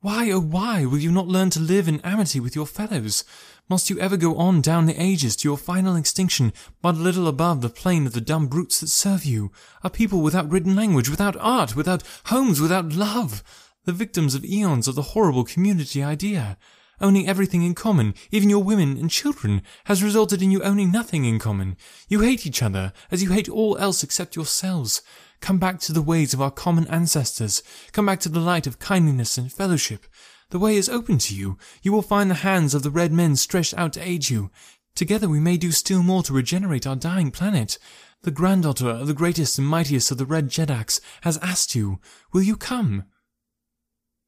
Why, 0.00 0.32
oh 0.32 0.40
why, 0.40 0.84
will 0.84 0.98
you 0.98 1.12
not 1.12 1.28
learn 1.28 1.50
to 1.50 1.60
live 1.60 1.86
in 1.86 2.00
amity 2.00 2.40
with 2.40 2.56
your 2.56 2.66
fellows? 2.66 3.24
Must 3.70 3.90
you 3.90 4.00
ever 4.00 4.16
go 4.16 4.34
on 4.36 4.62
down 4.62 4.86
the 4.86 4.98
ages 4.98 5.36
to 5.36 5.48
your 5.48 5.58
final 5.58 5.94
extinction, 5.94 6.54
but 6.80 6.96
little 6.96 7.28
above 7.28 7.60
the 7.60 7.68
plane 7.68 8.06
of 8.06 8.14
the 8.14 8.20
dumb 8.22 8.46
brutes 8.46 8.80
that 8.80 8.88
serve 8.88 9.26
you? 9.26 9.52
A 9.84 9.90
people 9.90 10.22
without 10.22 10.50
written 10.50 10.74
language, 10.74 11.10
without 11.10 11.36
art, 11.38 11.76
without 11.76 12.02
homes, 12.26 12.62
without 12.62 12.94
love? 12.94 13.44
The 13.84 13.92
victims 13.92 14.34
of 14.34 14.42
eons 14.42 14.88
of 14.88 14.94
the 14.94 15.12
horrible 15.12 15.44
community 15.44 16.02
idea. 16.02 16.56
Owning 16.98 17.28
everything 17.28 17.62
in 17.62 17.74
common, 17.74 18.14
even 18.30 18.48
your 18.48 18.64
women 18.64 18.96
and 18.96 19.10
children, 19.10 19.60
has 19.84 20.02
resulted 20.02 20.40
in 20.40 20.50
you 20.50 20.62
owning 20.62 20.90
nothing 20.90 21.26
in 21.26 21.38
common. 21.38 21.76
You 22.08 22.20
hate 22.20 22.46
each 22.46 22.62
other, 22.62 22.94
as 23.10 23.22
you 23.22 23.32
hate 23.32 23.50
all 23.50 23.76
else 23.76 24.02
except 24.02 24.34
yourselves. 24.34 25.02
Come 25.42 25.58
back 25.58 25.78
to 25.80 25.92
the 25.92 26.00
ways 26.00 26.32
of 26.32 26.40
our 26.40 26.50
common 26.50 26.86
ancestors. 26.86 27.62
Come 27.92 28.06
back 28.06 28.20
to 28.20 28.30
the 28.30 28.40
light 28.40 28.66
of 28.66 28.78
kindliness 28.78 29.36
and 29.36 29.52
fellowship. 29.52 30.06
The 30.50 30.58
way 30.58 30.76
is 30.76 30.88
open 30.88 31.18
to 31.18 31.34
you. 31.34 31.58
You 31.82 31.92
will 31.92 32.02
find 32.02 32.30
the 32.30 32.36
hands 32.36 32.74
of 32.74 32.82
the 32.82 32.90
red 32.90 33.12
men 33.12 33.36
stretched 33.36 33.74
out 33.76 33.92
to 33.94 34.00
aid 34.00 34.30
you. 34.30 34.50
Together 34.94 35.28
we 35.28 35.40
may 35.40 35.58
do 35.58 35.70
still 35.70 36.02
more 36.02 36.22
to 36.22 36.32
regenerate 36.32 36.86
our 36.86 36.96
dying 36.96 37.30
planet. 37.30 37.78
The 38.22 38.30
granddaughter 38.30 38.88
of 38.88 39.06
the 39.06 39.14
greatest 39.14 39.58
and 39.58 39.68
mightiest 39.68 40.10
of 40.10 40.16
the 40.16 40.24
red 40.24 40.48
Jeddaks 40.48 41.00
has 41.20 41.38
asked 41.38 41.74
you, 41.74 42.00
will 42.32 42.42
you 42.42 42.56
come? 42.56 43.04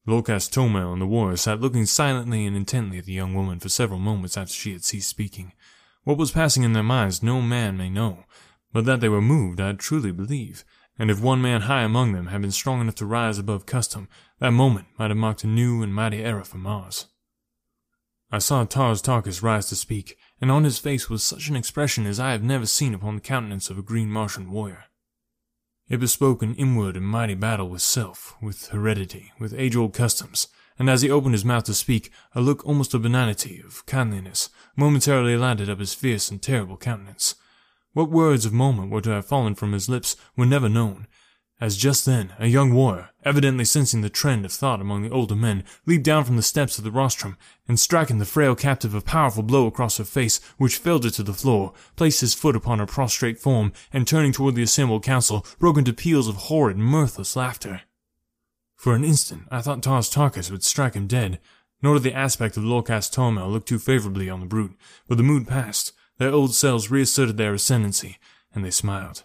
Lorquas 0.05 0.47
Ptomel 0.47 0.93
and 0.93 1.01
the 1.01 1.07
warrior 1.07 1.37
sat 1.37 1.59
looking 1.59 1.85
silently 1.85 2.45
and 2.45 2.55
intently 2.55 2.99
at 2.99 3.05
the 3.05 3.13
young 3.13 3.33
woman 3.33 3.59
for 3.59 3.69
several 3.69 3.99
moments 3.99 4.37
after 4.37 4.53
she 4.53 4.73
had 4.73 4.83
ceased 4.83 5.09
speaking. 5.09 5.53
What 6.03 6.17
was 6.17 6.31
passing 6.31 6.63
in 6.63 6.73
their 6.73 6.83
minds 6.83 7.21
no 7.21 7.41
man 7.41 7.77
may 7.77 7.89
know, 7.89 8.25
but 8.71 8.85
that 8.85 9.01
they 9.01 9.09
were 9.09 9.21
moved 9.21 9.59
I 9.59 9.73
truly 9.73 10.11
believe 10.11 10.63
and 10.99 11.09
if 11.09 11.21
one 11.21 11.41
man 11.41 11.61
high 11.61 11.83
among 11.83 12.13
them 12.13 12.27
had 12.27 12.41
been 12.41 12.51
strong 12.51 12.81
enough 12.81 12.95
to 12.95 13.05
rise 13.05 13.37
above 13.37 13.65
custom, 13.65 14.07
that 14.39 14.51
moment 14.51 14.87
might 14.97 15.09
have 15.09 15.17
marked 15.17 15.43
a 15.43 15.47
new 15.47 15.81
and 15.81 15.93
mighty 15.93 16.23
era 16.23 16.43
for 16.43 16.57
Mars. 16.57 17.07
I 18.31 18.39
saw 18.39 18.63
Tars 18.63 19.01
Tarkas 19.01 19.43
rise 19.43 19.67
to 19.67 19.75
speak, 19.75 20.17
and 20.39 20.49
on 20.49 20.63
his 20.63 20.77
face 20.77 21.09
was 21.09 21.23
such 21.23 21.49
an 21.49 21.55
expression 21.55 22.05
as 22.05 22.19
I 22.19 22.31
have 22.31 22.43
never 22.43 22.65
seen 22.65 22.93
upon 22.93 23.15
the 23.15 23.21
countenance 23.21 23.69
of 23.69 23.77
a 23.77 23.81
green 23.81 24.09
Martian 24.09 24.51
warrior. 24.51 24.85
It 25.89 25.99
bespoke 25.99 26.41
an 26.41 26.55
inward 26.55 26.95
and 26.95 27.05
mighty 27.05 27.35
battle 27.35 27.67
with 27.67 27.81
self, 27.81 28.37
with 28.41 28.67
heredity, 28.67 29.33
with 29.37 29.53
age 29.53 29.75
old 29.75 29.93
customs, 29.93 30.47
and 30.79 30.89
as 30.89 31.01
he 31.01 31.11
opened 31.11 31.33
his 31.33 31.43
mouth 31.43 31.65
to 31.65 31.73
speak, 31.73 32.09
a 32.33 32.39
look 32.39 32.65
almost 32.65 32.93
of 32.93 33.01
benignity, 33.01 33.61
of 33.65 33.85
kindliness, 33.85 34.49
momentarily 34.77 35.35
lighted 35.35 35.69
up 35.69 35.79
his 35.79 35.93
fierce 35.93 36.31
and 36.31 36.41
terrible 36.41 36.77
countenance. 36.77 37.35
What 37.93 38.09
words 38.09 38.45
of 38.45 38.53
moment 38.53 38.89
were 38.89 39.01
to 39.01 39.09
have 39.09 39.25
fallen 39.25 39.55
from 39.55 39.73
his 39.73 39.89
lips 39.89 40.15
were 40.37 40.45
never 40.45 40.69
known, 40.69 41.07
as 41.59 41.77
just 41.77 42.05
then 42.05 42.33
a 42.39 42.47
young 42.47 42.73
warrior, 42.73 43.09
evidently 43.23 43.65
sensing 43.65 44.01
the 44.01 44.09
trend 44.09 44.45
of 44.45 44.51
thought 44.51 44.81
among 44.81 45.03
the 45.03 45.11
older 45.11 45.35
men, 45.35 45.63
leaped 45.85 46.05
down 46.05 46.23
from 46.23 46.35
the 46.35 46.41
steps 46.41 46.77
of 46.77 46.83
the 46.83 46.91
rostrum, 46.91 47.37
and 47.67 47.79
striking 47.79 48.17
the 48.17 48.25
frail 48.25 48.55
captive 48.55 48.95
a 48.95 49.01
powerful 49.01 49.43
blow 49.43 49.67
across 49.67 49.97
her 49.97 50.03
face, 50.03 50.39
which 50.57 50.77
felled 50.77 51.03
her 51.03 51.09
to 51.11 51.21
the 51.21 51.33
floor, 51.33 51.73
placed 51.95 52.21
his 52.21 52.33
foot 52.33 52.55
upon 52.55 52.79
her 52.79 52.87
prostrate 52.87 53.37
form, 53.37 53.73
and 53.93 54.07
turning 54.07 54.31
toward 54.31 54.55
the 54.55 54.63
assembled 54.63 55.03
council, 55.03 55.45
broke 55.59 55.77
into 55.77 55.93
peals 55.93 56.27
of 56.27 56.35
horrid, 56.35 56.77
mirthless 56.77 57.35
laughter. 57.35 57.81
For 58.75 58.95
an 58.95 59.03
instant 59.03 59.43
I 59.51 59.61
thought 59.61 59.83
Tars 59.83 60.09
Tarkas 60.09 60.49
would 60.49 60.63
strike 60.63 60.95
him 60.95 61.05
dead, 61.05 61.39
nor 61.83 61.95
did 61.95 62.03
the 62.03 62.15
aspect 62.15 62.57
of 62.57 62.63
Lorquas 62.63 63.09
Ptomel 63.09 63.51
look 63.51 63.65
too 63.65 63.79
favorably 63.79 64.29
on 64.29 64.39
the 64.39 64.45
brute, 64.47 64.75
but 65.07 65.17
the 65.17 65.23
mood 65.23 65.47
passed, 65.47 65.93
their 66.21 66.31
old 66.31 66.53
selves 66.53 66.91
reasserted 66.91 67.37
their 67.37 67.55
ascendancy, 67.55 68.19
and 68.53 68.63
they 68.63 68.69
smiled. 68.69 69.23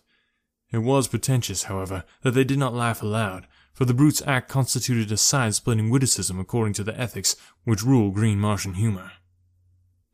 It 0.72 0.78
was 0.78 1.08
pretentious, 1.08 1.64
however, 1.64 2.04
that 2.22 2.30
they 2.30 2.42
did 2.42 2.58
not 2.58 2.72
laugh 2.72 3.02
aloud, 3.02 3.46
for 3.74 3.84
the 3.84 3.92
brute's 3.92 4.22
act 4.26 4.48
constituted 4.48 5.12
a 5.12 5.18
side-splitting 5.18 5.90
witticism 5.90 6.40
according 6.40 6.72
to 6.72 6.82
the 6.82 6.98
ethics 6.98 7.36
which 7.64 7.82
rule 7.82 8.10
green 8.10 8.38
Martian 8.38 8.72
humor. 8.72 9.12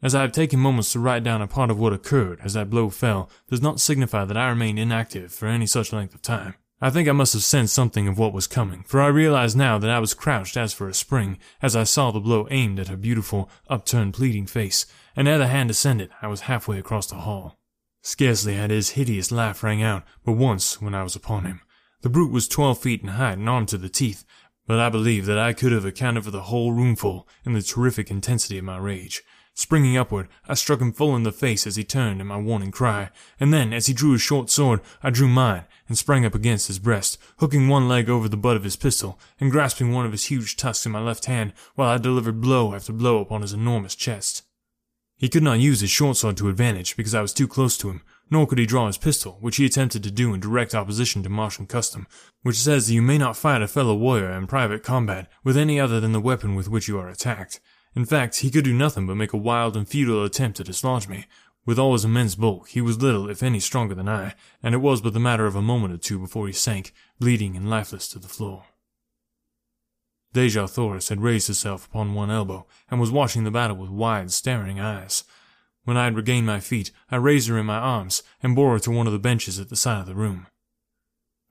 As 0.02 0.12
I 0.12 0.22
have 0.22 0.32
taken 0.32 0.58
moments 0.58 0.90
to 0.94 0.98
write 0.98 1.22
down 1.22 1.40
a 1.40 1.46
part 1.46 1.70
of 1.70 1.78
what 1.78 1.92
occurred 1.92 2.40
as 2.42 2.54
that 2.54 2.68
blow 2.68 2.90
fell 2.90 3.30
does 3.48 3.62
not 3.62 3.78
signify 3.78 4.24
that 4.24 4.36
I 4.36 4.48
remained 4.48 4.80
inactive 4.80 5.32
for 5.32 5.46
any 5.46 5.66
such 5.66 5.92
length 5.92 6.16
of 6.16 6.22
time. 6.22 6.56
I 6.80 6.90
think 6.90 7.08
I 7.08 7.12
must 7.12 7.34
have 7.34 7.44
sensed 7.44 7.74
something 7.74 8.08
of 8.08 8.18
what 8.18 8.32
was 8.32 8.48
coming, 8.48 8.82
for 8.88 9.00
I 9.00 9.06
realize 9.06 9.54
now 9.54 9.78
that 9.78 9.88
I 9.88 10.00
was 10.00 10.14
crouched 10.14 10.56
as 10.56 10.72
for 10.72 10.88
a 10.88 10.94
spring, 10.94 11.38
as 11.62 11.76
I 11.76 11.84
saw 11.84 12.10
the 12.10 12.18
blow 12.18 12.48
aimed 12.50 12.80
at 12.80 12.88
her 12.88 12.96
beautiful, 12.96 13.48
upturned, 13.68 14.14
pleading 14.14 14.46
face, 14.46 14.84
and 15.16 15.28
ere 15.28 15.38
the 15.38 15.46
hand 15.46 15.68
descended, 15.68 16.10
I 16.20 16.28
was 16.28 16.42
halfway 16.42 16.78
across 16.78 17.06
the 17.06 17.16
hall. 17.16 17.58
Scarcely 18.02 18.54
had 18.54 18.70
his 18.70 18.90
hideous 18.90 19.30
laugh 19.30 19.62
rang 19.62 19.82
out, 19.82 20.04
but 20.24 20.32
once, 20.32 20.80
when 20.80 20.94
I 20.94 21.02
was 21.02 21.14
upon 21.14 21.44
him. 21.44 21.60
The 22.00 22.08
brute 22.08 22.32
was 22.32 22.48
twelve 22.48 22.78
feet 22.78 23.02
in 23.02 23.08
height 23.08 23.38
and 23.38 23.48
armed 23.48 23.68
to 23.68 23.78
the 23.78 23.88
teeth, 23.88 24.24
but 24.66 24.80
I 24.80 24.88
believe 24.88 25.26
that 25.26 25.38
I 25.38 25.52
could 25.52 25.72
have 25.72 25.84
accounted 25.84 26.24
for 26.24 26.30
the 26.30 26.42
whole 26.42 26.72
roomful 26.72 27.28
in 27.44 27.52
the 27.52 27.62
terrific 27.62 28.10
intensity 28.10 28.58
of 28.58 28.64
my 28.64 28.78
rage. 28.78 29.22
Springing 29.54 29.98
upward, 29.98 30.28
I 30.48 30.54
struck 30.54 30.80
him 30.80 30.92
full 30.92 31.14
in 31.14 31.24
the 31.24 31.30
face 31.30 31.66
as 31.66 31.76
he 31.76 31.84
turned 31.84 32.20
in 32.20 32.26
my 32.26 32.38
warning 32.38 32.70
cry, 32.70 33.10
and 33.38 33.52
then, 33.52 33.72
as 33.72 33.86
he 33.86 33.92
drew 33.92 34.12
his 34.12 34.22
short 34.22 34.48
sword, 34.48 34.80
I 35.02 35.10
drew 35.10 35.28
mine 35.28 35.64
and 35.88 35.98
sprang 35.98 36.24
up 36.24 36.34
against 36.34 36.68
his 36.68 36.78
breast, 36.78 37.18
hooking 37.38 37.68
one 37.68 37.86
leg 37.86 38.08
over 38.08 38.28
the 38.28 38.36
butt 38.36 38.56
of 38.56 38.64
his 38.64 38.76
pistol 38.76 39.20
and 39.38 39.50
grasping 39.50 39.92
one 39.92 40.06
of 40.06 40.12
his 40.12 40.24
huge 40.24 40.56
tusks 40.56 40.86
in 40.86 40.92
my 40.92 41.00
left 41.00 41.26
hand 41.26 41.52
while 41.74 41.90
I 41.90 41.98
delivered 41.98 42.40
blow 42.40 42.74
after 42.74 42.94
blow 42.94 43.20
upon 43.20 43.42
his 43.42 43.52
enormous 43.52 43.94
chest. 43.94 44.42
He 45.22 45.28
could 45.28 45.44
not 45.44 45.60
use 45.60 45.78
his 45.78 45.90
short 45.92 46.16
sword 46.16 46.36
to 46.38 46.48
advantage 46.48 46.96
because 46.96 47.14
I 47.14 47.22
was 47.22 47.32
too 47.32 47.46
close 47.46 47.78
to 47.78 47.88
him, 47.88 48.02
nor 48.28 48.44
could 48.44 48.58
he 48.58 48.66
draw 48.66 48.88
his 48.88 48.98
pistol, 48.98 49.38
which 49.40 49.54
he 49.54 49.64
attempted 49.64 50.02
to 50.02 50.10
do 50.10 50.34
in 50.34 50.40
direct 50.40 50.74
opposition 50.74 51.22
to 51.22 51.28
Martian 51.28 51.68
custom, 51.68 52.08
which 52.42 52.56
says 52.56 52.88
that 52.88 52.94
you 52.94 53.02
may 53.02 53.18
not 53.18 53.36
fight 53.36 53.62
a 53.62 53.68
fellow 53.68 53.94
warrior 53.94 54.32
in 54.32 54.48
private 54.48 54.82
combat 54.82 55.30
with 55.44 55.56
any 55.56 55.78
other 55.78 56.00
than 56.00 56.10
the 56.10 56.20
weapon 56.20 56.56
with 56.56 56.68
which 56.68 56.88
you 56.88 56.98
are 56.98 57.08
attacked. 57.08 57.60
In 57.94 58.04
fact, 58.04 58.38
he 58.38 58.50
could 58.50 58.64
do 58.64 58.74
nothing 58.74 59.06
but 59.06 59.14
make 59.14 59.32
a 59.32 59.36
wild 59.36 59.76
and 59.76 59.88
futile 59.88 60.24
attempt 60.24 60.56
to 60.56 60.64
dislodge 60.64 61.06
me. 61.06 61.26
With 61.64 61.78
all 61.78 61.92
his 61.92 62.04
immense 62.04 62.34
bulk, 62.34 62.70
he 62.70 62.80
was 62.80 63.00
little, 63.00 63.30
if 63.30 63.44
any, 63.44 63.60
stronger 63.60 63.94
than 63.94 64.08
I, 64.08 64.34
and 64.60 64.74
it 64.74 64.78
was 64.78 65.00
but 65.00 65.12
the 65.12 65.20
matter 65.20 65.46
of 65.46 65.54
a 65.54 65.62
moment 65.62 65.94
or 65.94 65.98
two 65.98 66.18
before 66.18 66.48
he 66.48 66.52
sank, 66.52 66.92
bleeding 67.20 67.56
and 67.56 67.70
lifeless, 67.70 68.08
to 68.08 68.18
the 68.18 68.26
floor. 68.26 68.64
Dejah 70.34 70.68
Thoris 70.68 71.08
had 71.08 71.20
raised 71.20 71.48
herself 71.48 71.86
upon 71.86 72.14
one 72.14 72.30
elbow 72.30 72.66
and 72.90 72.98
was 72.98 73.10
watching 73.10 73.44
the 73.44 73.50
battle 73.50 73.76
with 73.76 73.90
wide, 73.90 74.30
staring 74.30 74.80
eyes. 74.80 75.24
When 75.84 75.96
I 75.96 76.04
had 76.04 76.16
regained 76.16 76.46
my 76.46 76.60
feet, 76.60 76.90
I 77.10 77.16
raised 77.16 77.48
her 77.48 77.58
in 77.58 77.66
my 77.66 77.78
arms 77.78 78.22
and 78.42 78.54
bore 78.54 78.72
her 78.72 78.78
to 78.80 78.90
one 78.90 79.06
of 79.06 79.12
the 79.12 79.18
benches 79.18 79.58
at 79.58 79.68
the 79.68 79.76
side 79.76 80.00
of 80.00 80.06
the 80.06 80.14
room. 80.14 80.46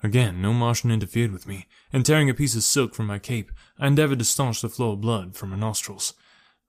Again, 0.04 0.42
no 0.42 0.52
Martian 0.52 0.90
interfered 0.90 1.32
with 1.32 1.46
me, 1.46 1.68
and 1.94 2.04
tearing 2.04 2.30
a 2.30 2.34
piece 2.34 2.56
of 2.56 2.64
silk 2.64 2.96
from 2.96 3.06
my 3.06 3.20
cape, 3.20 3.52
I 3.78 3.86
endeavored 3.86 4.20
to 4.20 4.26
staunch 4.26 4.62
the 4.62 4.70
flow 4.70 4.94
of 4.94 5.02
blood 5.02 5.36
from 5.36 5.52
her 5.52 5.58
nostrils. 5.58 6.14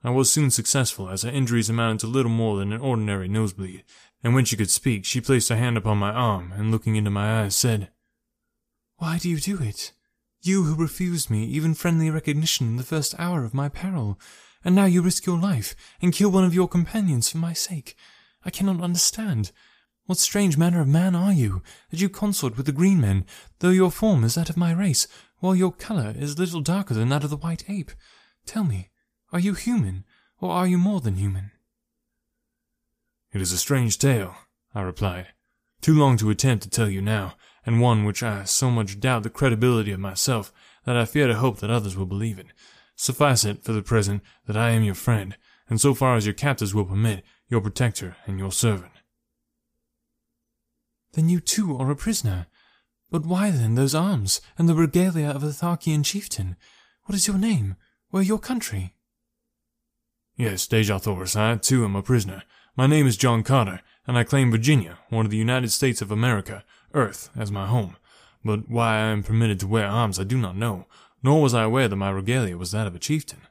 I 0.04 0.11
was 0.11 0.31
soon 0.31 0.50
successful, 0.50 1.09
as 1.09 1.23
her 1.23 1.31
injuries 1.31 1.71
amounted 1.71 2.00
to 2.00 2.07
little 2.09 2.31
more 2.31 2.59
than 2.59 2.73
an 2.73 2.81
ordinary 2.81 3.28
nosebleed, 3.28 3.85
and 4.23 4.35
when 4.35 4.45
she 4.45 4.57
could 4.57 4.71
speak, 4.71 5.04
she 5.04 5.21
placed 5.21 5.49
her 5.49 5.57
hand 5.57 5.78
upon 5.78 5.97
my 5.97 6.11
arm, 6.11 6.52
and 6.52 6.71
looking 6.71 6.97
into 6.97 7.11
my 7.11 7.42
eyes, 7.42 7.54
said, 7.54 7.90
Why 8.97 9.16
do 9.19 9.31
you 9.31 9.38
do 9.38 9.62
it? 9.62 9.92
You 10.44 10.64
who 10.64 10.75
refused 10.75 11.30
me 11.30 11.44
even 11.44 11.72
friendly 11.72 12.11
recognition 12.11 12.66
in 12.66 12.76
the 12.76 12.82
first 12.82 13.14
hour 13.16 13.44
of 13.44 13.54
my 13.54 13.68
peril, 13.68 14.18
and 14.64 14.75
now 14.75 14.87
you 14.87 15.00
risk 15.00 15.25
your 15.25 15.38
life 15.38 15.76
and 16.00 16.12
kill 16.12 16.30
one 16.30 16.42
of 16.42 16.52
your 16.52 16.66
companions 16.66 17.30
for 17.30 17.38
my 17.38 17.52
sake. 17.52 17.94
I 18.44 18.50
cannot 18.50 18.80
understand. 18.80 19.52
What 20.06 20.18
strange 20.18 20.58
manner 20.58 20.80
of 20.80 20.88
man 20.88 21.14
are 21.14 21.32
you, 21.32 21.62
that 21.90 22.00
you 22.00 22.08
consort 22.08 22.56
with 22.56 22.66
the 22.66 22.72
green 22.72 23.00
men, 23.00 23.25
though 23.61 23.70
your 23.70 23.92
form 23.92 24.25
is 24.25 24.34
that 24.34 24.50
of 24.50 24.56
my 24.56 24.72
race, 24.72 25.06
while 25.38 25.54
your 25.54 25.70
colour 25.70 26.12
is 26.18 26.40
little 26.40 26.61
darker 26.61 26.94
than 26.94 27.08
that 27.11 27.22
of 27.22 27.30
the 27.30 27.37
white 27.37 27.70
ape? 27.70 27.92
Tell 28.44 28.64
me, 28.64 28.90
are 29.32 29.38
you 29.38 29.54
human, 29.54 30.04
or 30.40 30.50
are 30.50 30.66
you 30.66 30.76
more 30.76 31.00
than 31.00 31.18
human? 31.18 31.52
It 33.32 33.40
is 33.40 33.52
a 33.52 33.58
strange 33.58 33.96
tale, 33.96 34.34
I 34.75 34.80
replied. 34.82 35.28
Too 35.80 35.94
long 35.94 36.16
to 36.16 36.30
attempt 36.30 36.64
to 36.64 36.70
tell 36.70 36.88
you 36.88 37.00
now, 37.00 37.34
and 37.64 37.81
one 37.81 38.04
which 38.04 38.23
I 38.23 38.45
so 38.45 38.71
much 38.71 39.00
doubt 39.00 39.23
the 39.23 39.31
credibility 39.31 39.92
of 39.92 40.00
myself 40.00 40.52
that 40.85 40.97
I 40.97 41.04
fear 41.04 41.28
to 41.28 41.35
hope 41.35 41.59
that 41.61 41.71
others 41.71 41.97
will 41.97 42.07
believe 42.07 42.38
it. 42.38 42.47
Suffice 42.97 43.45
it, 43.45 43.62
for 43.62 43.73
the 43.73 43.83
present, 43.83 44.23
that 44.47 44.57
I 44.57 44.71
am 44.71 44.83
your 44.83 44.95
friend, 44.95 45.37
and 45.69 45.81
so 45.81 45.95
far 45.95 46.16
as 46.16 46.26
your 46.26 46.35
captors 46.35 46.75
will 46.75 46.85
permit, 46.85 47.25
your 47.49 47.61
protector 47.61 48.16
and 48.26 48.38
your 48.38 48.52
servant. 48.52 48.92
Then 51.12 51.28
you 51.28 51.40
too 51.40 51.76
are 51.76 51.90
a 51.90 51.97
prisoner. 51.97 52.47
But 53.11 53.26
why 53.26 53.50
then 53.50 53.75
those 53.75 53.95
arms, 53.95 54.40
and 54.57 54.69
the 54.69 54.75
regalia 54.75 55.28
of 55.28 55.42
a 55.42 55.49
Tharkian 55.49 56.04
chieftain? 56.04 56.57
What 57.04 57.14
is 57.14 57.26
your 57.26 57.37
name? 57.37 57.76
Where 58.11 58.23
your 58.23 58.38
country? 58.38 58.95
Yes, 60.37 60.66
Dejah 60.66 61.00
Thoris, 61.00 61.37
I 61.37 61.57
too 61.57 61.85
am 61.85 61.95
a 61.95 62.02
prisoner. 62.02 62.42
My 62.75 62.87
name 62.87 63.07
is 63.07 63.19
John 63.19 63.42
Carter, 63.42 63.81
and 64.07 64.16
I 64.16 64.25
claim 64.25 64.50
Virginia, 64.50 64.99
one 65.11 65.26
of 65.26 65.31
the 65.31 65.37
United 65.37 65.71
States 65.71 66.00
of 66.00 66.11
America, 66.11 66.64
Earth, 66.94 67.30
as 67.37 67.50
my 67.50 67.66
home. 67.66 67.96
But 68.44 68.68
why 68.68 68.94
I 68.96 69.06
am 69.06 69.22
permitted 69.22 69.61
to 69.61 69.66
wear 69.66 69.87
arms 69.87 70.18
I 70.18 70.25
do 70.25 70.38
not 70.38 70.56
know, 70.56 70.87
nor 71.22 71.40
was 71.40 71.54
I 71.54 71.62
aware 71.62 71.88
that 71.88 71.96
my 71.96 72.11
regalia 72.11 72.56
was 72.56 72.72
that 72.72 72.87
of 72.87 72.94
a 72.94 72.99
chieftain. 72.99 73.42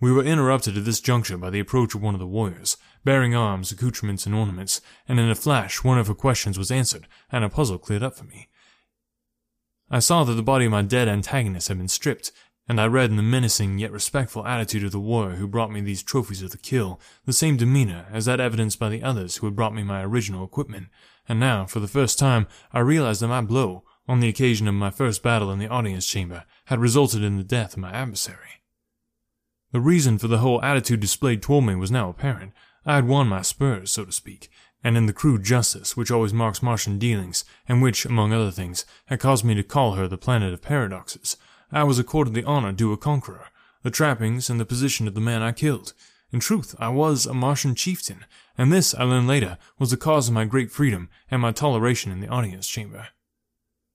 We 0.00 0.12
were 0.12 0.22
interrupted 0.22 0.76
at 0.76 0.84
this 0.84 1.00
juncture 1.00 1.36
by 1.36 1.50
the 1.50 1.60
approach 1.60 1.94
of 1.94 2.02
one 2.02 2.14
of 2.14 2.20
the 2.20 2.26
warriors, 2.26 2.76
bearing 3.04 3.34
arms, 3.34 3.72
accoutrements, 3.72 4.26
and 4.26 4.34
ornaments, 4.34 4.80
and 5.08 5.18
in 5.18 5.28
a 5.28 5.34
flash 5.34 5.82
one 5.82 5.98
of 5.98 6.06
her 6.06 6.14
questions 6.14 6.56
was 6.56 6.70
answered, 6.70 7.08
and 7.32 7.44
a 7.44 7.48
puzzle 7.48 7.78
cleared 7.78 8.02
up 8.02 8.16
for 8.16 8.24
me. 8.24 8.48
I 9.90 9.98
saw 9.98 10.22
that 10.24 10.34
the 10.34 10.42
body 10.42 10.66
of 10.66 10.70
my 10.70 10.82
dead 10.82 11.08
antagonist 11.08 11.68
had 11.68 11.78
been 11.78 11.88
stripped, 11.88 12.30
and 12.68 12.80
I 12.80 12.86
read 12.86 13.10
in 13.10 13.16
the 13.16 13.22
menacing 13.22 13.78
yet 13.78 13.90
respectful 13.90 14.46
attitude 14.46 14.84
of 14.84 14.92
the 14.92 15.00
warrior 15.00 15.36
who 15.36 15.48
brought 15.48 15.72
me 15.72 15.80
these 15.80 16.02
trophies 16.02 16.42
of 16.42 16.50
the 16.50 16.58
kill 16.58 17.00
the 17.24 17.32
same 17.32 17.56
demeanor 17.56 18.06
as 18.12 18.26
that 18.26 18.40
evidenced 18.40 18.78
by 18.78 18.90
the 18.90 19.02
others 19.02 19.36
who 19.36 19.46
had 19.46 19.56
brought 19.56 19.74
me 19.74 19.82
my 19.82 20.02
original 20.02 20.44
equipment, 20.44 20.88
and 21.28 21.38
now, 21.38 21.66
for 21.66 21.80
the 21.80 21.88
first 21.88 22.18
time, 22.18 22.46
I 22.72 22.80
realized 22.80 23.22
that 23.22 23.28
my 23.28 23.40
blow, 23.40 23.84
on 24.08 24.20
the 24.20 24.28
occasion 24.28 24.66
of 24.66 24.74
my 24.74 24.90
first 24.90 25.22
battle 25.22 25.50
in 25.50 25.58
the 25.58 25.68
audience 25.68 26.06
chamber, 26.06 26.44
had 26.66 26.80
resulted 26.80 27.22
in 27.22 27.36
the 27.36 27.44
death 27.44 27.74
of 27.74 27.78
my 27.78 27.90
adversary. 27.90 28.62
The 29.72 29.80
reason 29.80 30.16
for 30.16 30.28
the 30.28 30.38
whole 30.38 30.62
attitude 30.62 31.00
displayed 31.00 31.42
toward 31.42 31.64
me 31.64 31.74
was 31.74 31.90
now 31.90 32.08
apparent. 32.08 32.52
I 32.86 32.94
had 32.94 33.06
won 33.06 33.28
my 33.28 33.42
spurs, 33.42 33.92
so 33.92 34.06
to 34.06 34.12
speak, 34.12 34.50
and 34.82 34.96
in 34.96 35.04
the 35.04 35.12
crude 35.12 35.44
justice 35.44 35.96
which 35.96 36.10
always 36.10 36.32
marks 36.32 36.62
Martian 36.62 36.98
dealings, 36.98 37.44
and 37.68 37.82
which, 37.82 38.06
among 38.06 38.32
other 38.32 38.50
things, 38.50 38.86
had 39.06 39.20
caused 39.20 39.44
me 39.44 39.54
to 39.54 39.62
call 39.62 39.92
her 39.92 40.08
the 40.08 40.16
planet 40.16 40.54
of 40.54 40.62
paradoxes, 40.62 41.36
I 41.70 41.84
was 41.84 41.98
accorded 41.98 42.32
the 42.32 42.44
honor 42.44 42.72
due 42.72 42.92
a 42.92 42.96
conqueror, 42.96 43.48
the 43.82 43.90
trappings 43.90 44.48
and 44.48 44.58
the 44.58 44.64
position 44.64 45.06
of 45.06 45.14
the 45.14 45.20
man 45.20 45.42
I 45.42 45.52
killed. 45.52 45.92
In 46.30 46.40
truth, 46.40 46.74
I 46.78 46.88
was 46.88 47.24
a 47.24 47.32
Martian 47.32 47.74
chieftain, 47.74 48.26
and 48.56 48.70
this, 48.70 48.94
I 48.94 49.04
learned 49.04 49.28
later, 49.28 49.56
was 49.78 49.90
the 49.90 49.96
cause 49.96 50.28
of 50.28 50.34
my 50.34 50.44
great 50.44 50.70
freedom 50.70 51.08
and 51.30 51.40
my 51.40 51.52
toleration 51.52 52.12
in 52.12 52.20
the 52.20 52.28
audience 52.28 52.68
chamber. 52.68 53.08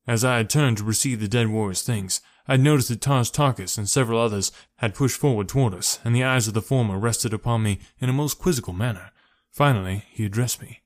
As 0.08 0.26
I 0.26 0.38
had 0.38 0.50
turned 0.50 0.78
to 0.78 0.84
receive 0.84 1.20
the 1.20 1.28
dead 1.28 1.48
warrior's 1.48 1.84
things, 1.84 2.22
I 2.48 2.54
had 2.54 2.62
noticed 2.62 2.90
that 2.90 3.02
Tars 3.02 3.32
Tarkas 3.32 3.78
and 3.78 3.88
several 3.88 4.20
others 4.20 4.52
had 4.78 4.96
pushed 4.96 5.18
forward 5.18 5.48
toward 5.48 5.74
us, 5.74 6.00
and 6.04 6.16
the 6.16 6.24
eyes 6.24 6.48
of 6.48 6.54
the 6.54 6.62
former 6.62 6.98
rested 6.98 7.34
upon 7.34 7.64
me 7.64 7.80
in 8.00 8.10
a 8.10 8.14
most 8.14 8.40
quizzical 8.40 8.74
manner. 8.74 9.12
Finally, 9.52 10.04
he 10.10 10.26
addressed 10.26 10.62
me. 10.62 10.82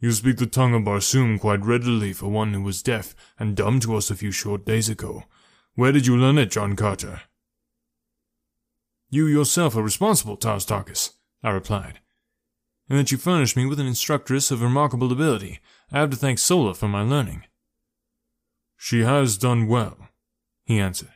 You 0.00 0.10
speak 0.10 0.38
the 0.38 0.46
tongue 0.46 0.74
of 0.74 0.82
Barsoom 0.82 1.38
quite 1.38 1.64
readily 1.64 2.12
for 2.12 2.28
one 2.28 2.54
who 2.54 2.62
was 2.62 2.82
deaf 2.82 3.14
and 3.38 3.54
dumb 3.54 3.78
to 3.80 3.94
us 3.94 4.10
a 4.10 4.16
few 4.16 4.32
short 4.32 4.64
days 4.64 4.88
ago. 4.88 5.24
Where 5.74 5.92
did 5.92 6.06
you 6.06 6.16
learn 6.16 6.38
it, 6.38 6.50
John 6.50 6.74
Carter? 6.74 7.22
You 9.14 9.26
yourself 9.26 9.76
are 9.76 9.82
responsible, 9.82 10.38
Tars 10.38 10.64
Tarkas, 10.64 11.10
I 11.42 11.50
replied, 11.50 12.00
and 12.88 12.98
that 12.98 13.12
you 13.12 13.18
furnished 13.18 13.58
me 13.58 13.66
with 13.66 13.78
an 13.78 13.86
instructress 13.86 14.50
of 14.50 14.62
remarkable 14.62 15.12
ability. 15.12 15.60
I 15.92 16.00
have 16.00 16.08
to 16.12 16.16
thank 16.16 16.38
Sola 16.38 16.72
for 16.72 16.88
my 16.88 17.02
learning. 17.02 17.44
She 18.78 19.00
has 19.00 19.36
done 19.36 19.68
well, 19.68 20.08
he 20.64 20.78
answered. 20.78 21.10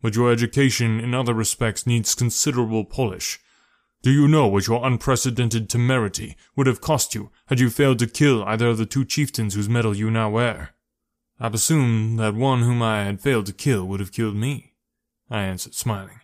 But 0.00 0.14
your 0.14 0.30
education 0.30 1.00
in 1.00 1.14
other 1.14 1.34
respects 1.34 1.84
needs 1.84 2.14
considerable 2.14 2.84
polish. 2.84 3.40
Do 4.02 4.12
you 4.12 4.28
know 4.28 4.46
what 4.46 4.68
your 4.68 4.86
unprecedented 4.86 5.68
temerity 5.68 6.36
would 6.54 6.68
have 6.68 6.80
cost 6.80 7.12
you 7.12 7.32
had 7.46 7.58
you 7.58 7.70
failed 7.70 7.98
to 7.98 8.06
kill 8.06 8.44
either 8.44 8.68
of 8.68 8.78
the 8.78 8.86
two 8.86 9.04
chieftains 9.04 9.54
whose 9.54 9.68
medal 9.68 9.96
you 9.96 10.12
now 10.12 10.30
wear? 10.30 10.76
I 11.40 11.48
presume 11.48 12.18
that 12.18 12.36
one 12.36 12.62
whom 12.62 12.82
I 12.82 13.02
had 13.02 13.20
failed 13.20 13.46
to 13.46 13.52
kill 13.52 13.84
would 13.88 13.98
have 13.98 14.12
killed 14.12 14.36
me, 14.36 14.74
I 15.28 15.42
answered, 15.42 15.74
smiling. 15.74 16.20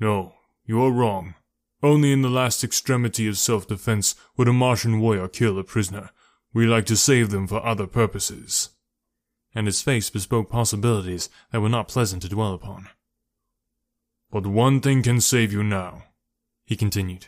No, 0.00 0.34
you 0.64 0.82
are 0.82 0.90
wrong. 0.90 1.34
Only 1.82 2.12
in 2.12 2.22
the 2.22 2.28
last 2.28 2.64
extremity 2.64 3.28
of 3.28 3.38
self-defense 3.38 4.14
would 4.36 4.48
a 4.48 4.52
Martian 4.52 4.98
warrior 4.98 5.28
kill 5.28 5.58
a 5.58 5.64
prisoner. 5.64 6.10
We 6.52 6.66
like 6.66 6.86
to 6.86 6.96
save 6.96 7.30
them 7.30 7.46
for 7.46 7.64
other 7.64 7.86
purposes. 7.86 8.70
And 9.54 9.66
his 9.66 9.82
face 9.82 10.10
bespoke 10.10 10.50
possibilities 10.50 11.28
that 11.52 11.60
were 11.60 11.68
not 11.68 11.88
pleasant 11.88 12.22
to 12.22 12.28
dwell 12.28 12.54
upon. 12.54 12.88
But 14.30 14.46
one 14.46 14.80
thing 14.80 15.02
can 15.02 15.20
save 15.20 15.52
you 15.52 15.62
now 15.62 16.04
he 16.70 16.76
continued. 16.76 17.26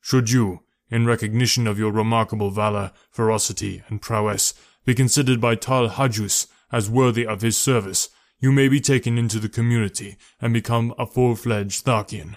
Should 0.00 0.30
you, 0.30 0.60
in 0.88 1.04
recognition 1.04 1.66
of 1.66 1.78
your 1.78 1.92
remarkable 1.92 2.48
valor, 2.48 2.90
ferocity, 3.10 3.82
and 3.88 4.00
prowess, 4.00 4.54
be 4.86 4.94
considered 4.94 5.42
by 5.42 5.56
Tal 5.56 5.90
Hajus 5.90 6.46
as 6.72 6.88
worthy 6.88 7.26
of 7.26 7.42
his 7.42 7.58
service, 7.58 8.08
you 8.40 8.52
may 8.52 8.68
be 8.68 8.80
taken 8.80 9.18
into 9.18 9.38
the 9.38 9.48
community 9.48 10.16
and 10.40 10.52
become 10.52 10.94
a 10.98 11.06
full-fledged 11.06 11.84
Tharkian. 11.84 12.36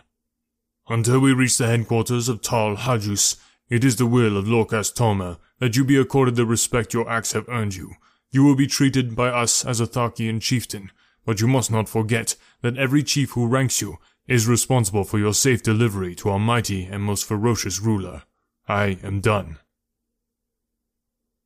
Until 0.88 1.20
we 1.20 1.34
reach 1.34 1.58
the 1.58 1.68
headquarters 1.68 2.28
of 2.28 2.42
Tal 2.42 2.76
Hajus, 2.76 3.38
it 3.70 3.84
is 3.84 3.96
the 3.96 4.06
will 4.06 4.36
of 4.36 4.46
Lorquas 4.48 4.92
Ptomel 4.92 5.38
that 5.60 5.76
you 5.76 5.86
be 5.86 5.96
accorded 5.98 6.36
the 6.36 6.46
respect 6.46 6.94
your 6.94 7.10
acts 7.10 7.34
have 7.34 7.48
earned 7.48 7.76
you. 7.76 7.94
You 8.32 8.44
will 8.44 8.56
be 8.56 8.68
treated 8.68 9.16
by 9.16 9.30
us 9.30 9.64
as 9.64 9.80
a 9.80 9.88
Tharkian 9.88 10.42
chieftain, 10.42 10.92
but 11.26 11.40
you 11.40 11.48
must 11.48 11.72
not 11.72 11.88
forget 11.88 12.36
that 12.62 12.78
every 12.78 13.04
chief 13.04 13.32
who 13.32 13.48
ranks 13.48 13.82
you 13.82 13.98
is 14.28 14.48
responsible 14.48 15.04
for 15.04 15.20
your 15.20 15.34
safe 15.34 15.62
delivery 15.62 16.16
to 16.16 16.30
our 16.30 16.40
mighty 16.40 16.86
and 16.86 17.04
most 17.04 17.26
ferocious 17.26 17.80
ruler. 17.80 18.24
I 18.68 18.98
am 19.04 19.20
done. 19.20 19.60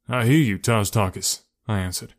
I 0.08 0.26
hear 0.26 0.38
you, 0.38 0.58
Tars 0.58 0.92
Tarkas, 0.92 1.42
I 1.68 1.80
answered. 1.80 2.14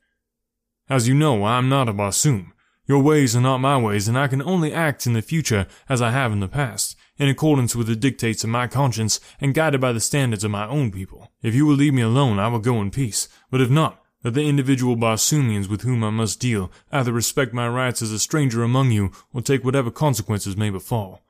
As 0.89 1.09
you 1.09 1.15
know, 1.15 1.43
I 1.43 1.59
am 1.59 1.69
not 1.69 1.89
a 1.89 1.93
Barsoom. 1.93 2.53
Your 2.87 3.03
ways 3.03 3.35
are 3.35 3.41
not 3.41 3.59
my 3.59 3.77
ways, 3.77 4.07
and 4.07 4.17
I 4.17 4.29
can 4.29 4.41
only 4.41 4.73
act 4.73 5.05
in 5.05 5.15
the 5.15 5.23
future 5.23 5.67
as 5.89 6.01
I 6.01 6.13
have 6.13 6.31
in 6.31 6.39
the 6.39 6.47
past, 6.47 6.97
in 7.17 7.29
accordance 7.29 7.75
with 7.75 7.89
the 7.89 7.97
dictates 7.97 8.45
of 8.45 8.51
my 8.51 8.69
conscience 8.69 9.19
and 9.41 9.53
guided 9.53 9.81
by 9.81 9.91
the 9.93 9.99
standards 9.99 10.45
of 10.45 10.53
my 10.53 10.65
own 10.69 10.93
people. 10.93 11.33
If 11.43 11.57
you 11.57 11.67
will 11.67 11.75
leave 11.75 11.95
me 11.95 12.03
alone, 12.03 12.39
I 12.39 12.47
will 12.47 12.61
go 12.61 12.81
in 12.81 12.93
peace, 12.93 13.29
but 13.51 13.61
if 13.61 13.69
not, 13.69 14.01
that 14.23 14.35
the 14.35 14.49
individual 14.49 14.97
Barsoomians 14.97 15.69
with 15.69 15.83
whom 15.83 16.05
I 16.05 16.11
must 16.11 16.39
deal 16.39 16.71
either 16.93 17.13
respect 17.13 17.53
my 17.53 17.69
rights 17.69 18.01
as 18.01 18.13
a 18.13 18.19
stranger 18.21 18.63
among 18.63 18.93
you 18.93 19.11
or 19.33 19.43
take 19.43 19.65
whatever 19.65 19.91
consequences 19.91 20.57
may 20.57 20.71
befall. 20.71 21.23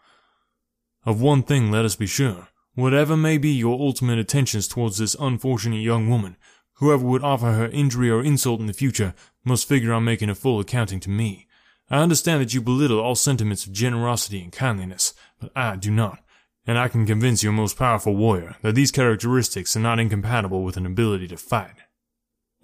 Of 1.07 1.23
one 1.23 1.43
thing 1.43 1.71
let 1.71 1.87
us 1.87 1.97
be 1.97 2.07
sure. 2.07 2.49
Whatever 2.75 3.17
may 3.17 3.39
be 3.39 3.51
your 3.51 3.81
ultimate 3.81 4.19
intentions 4.19 4.69
towards 4.69 4.99
this 4.99 5.17
unfortunate 5.19 5.81
young 5.81 6.11
woman, 6.11 6.37
whoever 6.77 7.05
would 7.05 7.23
offer 7.23 7.53
her 7.53 7.69
injury 7.69 8.11
or 8.11 8.23
insult 8.23 8.61
in 8.61 8.67
the 8.67 8.73
future 8.73 9.15
must 9.45 9.69
figure 9.69 9.93
on 9.93 10.05
making 10.05 10.31
a 10.31 10.35
full 10.35 10.61
accounting 10.61 11.01
to 11.01 11.11
me. 11.11 11.47
I 11.91 11.99
understand 11.99 12.41
that 12.41 12.55
you 12.55 12.61
belittle 12.61 12.99
all 12.99 13.15
sentiments 13.15 13.67
of 13.67 13.73
generosity 13.73 14.43
and 14.43 14.53
kindliness, 14.53 15.15
but 15.39 15.53
I 15.55 15.77
do 15.77 15.91
not, 15.91 16.19
and 16.67 16.77
I 16.79 16.89
can 16.89 17.07
convince 17.07 17.43
your 17.43 17.53
most 17.53 17.79
powerful 17.79 18.17
warrior 18.17 18.57
that 18.63 18.75
these 18.75 18.91
characteristics 18.91 19.77
are 19.77 19.81
not 19.81 20.01
incompatible 20.01 20.65
with 20.65 20.77
an 20.77 20.87
ability 20.87 21.29
to 21.29 21.37
fight. 21.37 21.77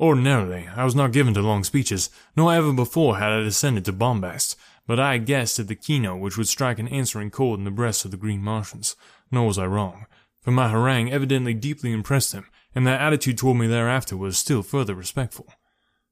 Ordinarily, 0.01 0.69
I 0.75 0.85
was 0.85 0.97
not 0.97 1.13
given 1.13 1.35
to 1.35 1.43
long 1.43 1.63
speeches, 1.63 2.11
nor 2.37 2.53
ever 2.53 2.73
before 2.73 3.19
had 3.19 3.33
I 3.33 3.41
descended 3.43 3.85
to 3.85 3.93
bombast, 3.93 4.57
but 4.87 4.99
I 4.99 5.13
had 5.13 5.27
guessed 5.27 5.61
at 5.61 5.69
the 5.69 5.77
keynote 5.77 6.21
which 6.21 6.37
would 6.37 6.49
strike 6.49 6.81
an 6.81 6.89
answering 6.89 7.31
chord 7.31 7.61
in 7.61 7.65
the 7.65 7.71
breasts 7.71 8.05
of 8.05 8.11
the 8.11 8.17
Green 8.17 8.43
Martians. 8.43 8.97
Nor 9.31 9.47
was 9.47 9.59
I 9.59 9.67
wrong, 9.67 10.07
for 10.41 10.51
my 10.51 10.69
harangue 10.69 11.13
evidently 11.13 11.55
deeply 11.55 11.93
impressed 11.93 12.33
them, 12.33 12.47
and 12.75 12.87
their 12.87 12.99
attitude 12.99 13.39
toward 13.39 13.59
me 13.59 13.67
thereafter 13.67 14.17
was 14.17 14.39
still 14.39 14.63
further 14.63 14.95
respectful. 14.95 15.47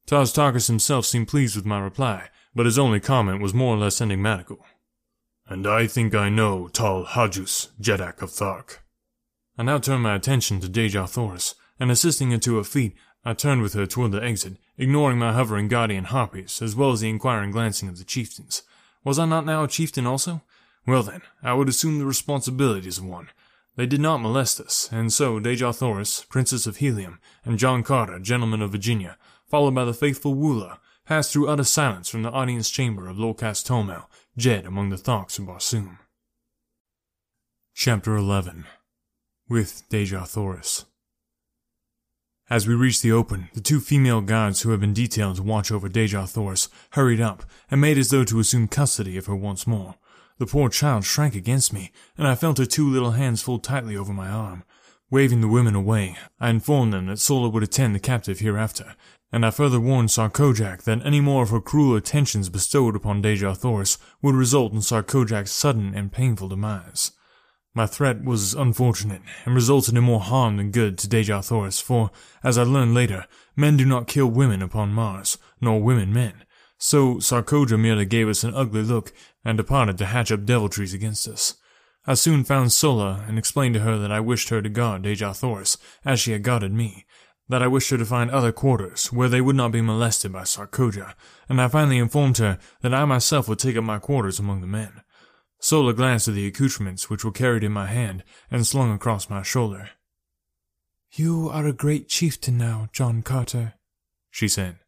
Tars 0.07 0.33
Tarkas 0.33 0.67
himself 0.67 1.07
seemed 1.07 1.29
pleased 1.29 1.57
with 1.57 1.67
my 1.67 1.79
reply, 1.79 2.29
but 2.55 2.67
his 2.67 2.79
only 2.79 3.01
comment 3.01 3.41
was 3.41 3.55
more 3.55 3.75
or 3.75 3.79
less 3.79 4.01
enigmatical. 4.01 4.65
And 5.47 5.67
I 5.67 5.87
think 5.87 6.15
I 6.15 6.29
know 6.29 6.69
Tal 6.69 7.05
Hajus, 7.05 7.69
Jeddak 7.81 8.23
of 8.23 8.31
Thark. 8.31 8.79
I 9.59 9.63
now 9.63 9.79
turned 9.79 10.03
my 10.03 10.15
attention 10.15 10.61
to 10.61 10.69
Dejah 10.69 11.09
Thoris, 11.09 11.55
and 11.79 11.91
assisting 11.91 12.31
her 12.31 12.39
to 12.39 12.57
her 12.57 12.65
feet, 12.65 12.95
I 13.25 13.35
turned 13.35 13.63
with 13.63 13.75
her 13.75 13.87
toward 13.87 14.13
the 14.13 14.23
exit, 14.23 14.55
ignoring 14.79 15.19
my 15.19 15.33
hovering 15.33 15.69
guardian 15.69 16.05
harpies, 16.05 16.63
as 16.63 16.75
well 16.75 16.93
as 16.93 17.01
the 17.01 17.11
inquiring 17.11 17.51
glancing 17.51 17.89
of 17.89 17.99
the 17.99 18.05
chieftains. 18.05 18.63
Was 19.05 19.19
I 19.19 19.27
not 19.27 19.45
now 19.45 19.65
a 19.65 19.69
chieftain 19.69 20.07
also? 20.07 20.43
Well 20.87 21.03
then, 21.03 21.23
I 21.43 21.53
would 21.53 21.69
assume 21.69 21.99
the 21.99 22.07
responsibilities 22.07 22.99
of 22.99 23.05
one. 23.05 23.29
They 23.81 23.87
did 23.87 24.03
not 24.03 24.21
molest 24.21 24.61
us, 24.61 24.91
and 24.93 25.11
so 25.11 25.41
Dejah 25.41 25.75
Thoris, 25.75 26.27
Princess 26.29 26.67
of 26.67 26.77
Helium, 26.77 27.19
and 27.47 27.59
John 27.59 27.83
Carter, 27.83 28.19
Gentleman 28.19 28.61
of 28.61 28.73
Virginia, 28.73 29.17
followed 29.49 29.75
by 29.75 29.87
the 29.87 29.95
faithful 29.95 30.35
Woola, 30.35 30.77
passed 31.07 31.33
through 31.33 31.49
utter 31.49 31.65
silence 31.65 32.11
from 32.11 32.23
the 32.23 32.31
audience 32.31 32.69
chamber 32.69 33.09
of 33.09 33.17
Lorquas 33.17 33.65
Ptomel, 33.65 34.05
Jed 34.37 34.67
among 34.67 34.91
the 34.91 34.99
Tharks 34.99 35.39
of 35.39 35.47
Barsoom. 35.47 35.97
Chapter 37.73 38.17
11 38.17 38.67
With 39.49 39.85
Dejah 39.89 40.29
Thoris 40.29 40.85
as 42.51 42.67
we 42.67 42.75
reached 42.75 43.01
the 43.01 43.13
open, 43.13 43.49
the 43.55 43.63
two 43.63 43.81
female 43.81 44.21
guards 44.21 44.61
who 44.61 44.73
had 44.73 44.81
been 44.81 44.93
detailed 44.93 45.37
to 45.37 45.43
watch 45.43 45.73
over 45.73 45.89
Dejah 45.89 46.29
Thoris 46.29 46.69
hurried 46.91 47.21
up 47.21 47.45
and 47.71 47.81
made 47.81 47.97
as 47.97 48.11
though 48.11 48.25
to 48.25 48.41
assume 48.41 48.69
custody 48.69 49.17
of 49.17 49.25
her 49.25 49.37
once 49.37 49.67
more. 49.67 49.95
The 50.41 50.47
poor 50.47 50.71
child 50.71 51.05
shrank 51.05 51.35
against 51.35 51.71
me, 51.71 51.93
and 52.17 52.27
I 52.27 52.35
felt 52.35 52.57
her 52.57 52.65
two 52.65 52.89
little 52.89 53.11
hands 53.11 53.43
fold 53.43 53.63
tightly 53.63 53.95
over 53.95 54.15
my 54.15 54.31
arm. 54.31 54.65
Waving 55.11 55.43
the 55.43 55.49
women 55.49 55.75
away, 55.75 56.17
I 56.41 56.49
informed 56.49 56.95
them 56.95 57.09
that 57.09 57.19
Sola 57.19 57.51
would 57.51 57.63
attend 57.63 57.95
the 57.95 58.01
captive 58.01 58.39
hereafter, 58.39 58.97
and 59.31 59.45
I 59.45 59.51
further 59.51 59.79
warned 59.79 60.09
Sarkoja 60.09 60.83
that 60.85 61.05
any 61.05 61.21
more 61.21 61.43
of 61.43 61.51
her 61.51 61.61
cruel 61.61 61.95
attentions 61.95 62.49
bestowed 62.49 62.97
upon 62.97 63.23
Dejah 63.23 63.55
Thoris 63.55 63.99
would 64.23 64.35
result 64.35 64.73
in 64.73 64.79
Sarkoja's 64.79 65.51
sudden 65.51 65.95
and 65.95 66.11
painful 66.11 66.49
demise. 66.49 67.13
My 67.75 67.85
threat 67.85 68.25
was 68.25 68.55
unfortunate 68.55 69.21
and 69.45 69.55
resulted 69.55 69.95
in 69.95 70.05
more 70.05 70.21
harm 70.21 70.57
than 70.57 70.71
good 70.71 70.97
to 71.01 71.07
Dejah 71.07 71.45
Thoris, 71.45 71.83
for, 71.83 72.13
as 72.43 72.57
I 72.57 72.63
learned 72.63 72.95
later, 72.95 73.27
men 73.57 73.77
do 73.77 73.85
not 73.85 74.07
kill 74.07 74.29
women 74.29 74.63
upon 74.63 74.95
Mars, 74.95 75.37
nor 75.61 75.83
women 75.83 76.15
men. 76.15 76.45
So 76.83 77.17
Sarkoja 77.17 77.79
merely 77.79 78.07
gave 78.07 78.27
us 78.27 78.43
an 78.43 78.55
ugly 78.55 78.83
look 78.83 79.13
and 79.45 79.59
departed 79.59 79.99
to 79.99 80.07
hatch 80.07 80.33
up 80.33 80.47
deviltries 80.47 80.95
against 80.95 81.29
us. 81.29 81.55
I 82.07 82.15
soon 82.15 82.43
found 82.43 82.73
Sola 82.73 83.23
and 83.29 83.39
explained 83.39 83.75
to 83.75 83.81
her 83.81 83.99
that 83.99 84.11
I 84.11 84.21
wished 84.21 84.49
her 84.49 84.63
to 84.63 84.69
guard 84.71 85.03
Dejah 85.03 85.37
Thoris 85.37 85.77
as 86.07 86.19
she 86.19 86.33
had 86.33 86.43
guarded 86.43 86.73
me, 86.73 87.05
that 87.51 87.63
I 87.63 87.67
wished 87.67 87.91
her 87.91 87.99
to 87.99 88.07
find 88.07 88.31
other 88.31 88.51
quarters 88.51 89.13
where 89.13 89.29
they 89.29 89.43
would 89.43 89.57
not 89.57 89.73
be 89.73 89.83
molested 89.83 90.33
by 90.33 90.45
Sarkoja, 90.45 91.15
and 91.51 91.61
I 91.61 91.69
finally 91.69 91.99
informed 91.99 92.39
her 92.39 92.59
that 92.81 92.95
I 92.95 93.05
myself 93.05 93.47
would 93.47 93.59
take 93.59 93.77
up 93.77 93.85
my 93.85 93.99
quarters 93.99 94.39
among 94.39 94.63
the 94.63 94.67
men. 94.67 95.03
Sola 95.61 95.93
glanced 95.93 96.29
at 96.29 96.35
the 96.35 96.47
accoutrements 96.47 97.11
which 97.11 97.27
were 97.27 97.31
carried 97.31 97.63
in 97.63 97.73
my 97.73 97.89
hand 97.89 98.25
and 98.51 98.67
slung 98.67 98.91
across 98.91 99.29
my 99.29 99.43
shoulder. 99.43 99.91
You 101.13 101.51
are 101.51 101.67
a 101.67 101.75
great 101.75 102.09
chieftain 102.09 102.57
now, 102.57 102.89
John 102.95 103.21
Carter, 103.21 103.75
she 104.31 104.49
said. 104.49 104.79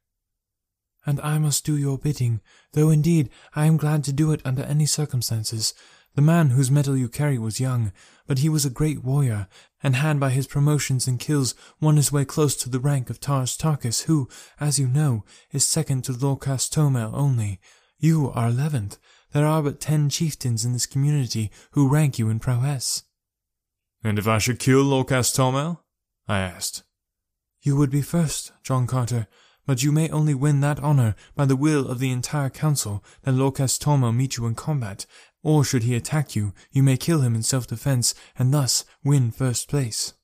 And 1.05 1.21
I 1.21 1.39
must 1.39 1.65
do 1.65 1.77
your 1.77 1.99
bidding, 1.99 2.41
though 2.73 2.91
indeed 2.91 3.31
I 3.55 3.67
am 3.67 3.77
glad 3.77 4.05
to 4.05 4.13
do 4.13 4.33
it 4.33 4.41
under 4.45 4.63
any 4.63 4.87
circumstances. 4.87 5.75
The 6.15 6.23
man 6.23 6.51
whose 6.51 6.71
medal 6.71 6.97
you 6.97 7.09
carry 7.09 7.39
was 7.39 7.59
young, 7.59 7.91
but 8.27 8.41
he 8.41 8.49
was 8.49 8.65
a 8.65 8.71
great 8.71 9.03
warrior, 9.03 9.49
and 9.83 9.97
had 9.97 10.21
by 10.21 10.31
his 10.31 10.47
promotions 10.47 11.09
and 11.09 11.19
kills 11.19 11.55
won 11.81 11.97
his 11.97 12.13
way 12.13 12.25
close 12.25 12.55
to 12.57 12.69
the 12.69 12.79
rank 12.79 13.11
of 13.11 13.19
Tars 13.19 13.57
Tarkas, 13.57 14.05
who, 14.05 14.29
as 14.61 14.79
you 14.79 14.87
know, 14.87 15.25
is 15.53 15.67
second 15.67 16.05
to 16.05 16.13
Lorquas 16.13 16.69
Ptomel 16.69 17.13
only. 17.15 17.61
You 17.99 18.31
are 18.35 18.49
eleventh, 18.49 18.99
there 19.33 19.47
are 19.47 19.63
but 19.63 19.81
ten 19.81 20.11
chieftains 20.11 20.65
in 20.65 20.73
this 20.73 20.87
community 20.87 21.51
who 21.73 21.89
rank 21.89 22.19
you 22.19 22.29
in 22.29 22.39
prowess. 22.39 23.05
And 24.05 24.19
if 24.19 24.29
I 24.29 24.39
should 24.39 24.59
kill 24.59 24.85
Lorquas 24.85 25.33
Ptomel? 25.33 25.79
I 26.29 26.41
asked. 26.41 26.83
You 27.63 27.77
would 27.77 27.91
be 27.91 28.03
first, 28.03 28.53
John 28.63 28.87
Carter, 28.87 29.29
but 29.67 29.83
you 29.83 29.93
may 29.93 30.09
only 30.11 30.35
win 30.35 30.61
that 30.61 30.81
honor 30.81 31.15
by 31.35 31.45
the 31.45 31.57
will 31.57 31.89
of 31.89 31.99
the 31.99 32.11
entire 32.11 32.51
council 32.51 33.05
that 33.23 33.35
Lorquas 33.35 33.79
Ptomel 33.79 34.15
meet 34.15 34.37
you 34.37 34.47
in 34.47 34.55
combat, 34.55 35.07
or 35.43 35.65
should 35.65 35.83
he 35.83 35.95
attack 35.95 36.35
you, 36.37 36.53
you 36.71 36.83
may 36.83 36.97
kill 36.97 37.21
him 37.21 37.35
in 37.35 37.43
self-defense 37.43 38.15
and 38.39 38.53
thus 38.53 38.85
win 39.05 39.31
first 39.31 39.69
place. 39.69 40.15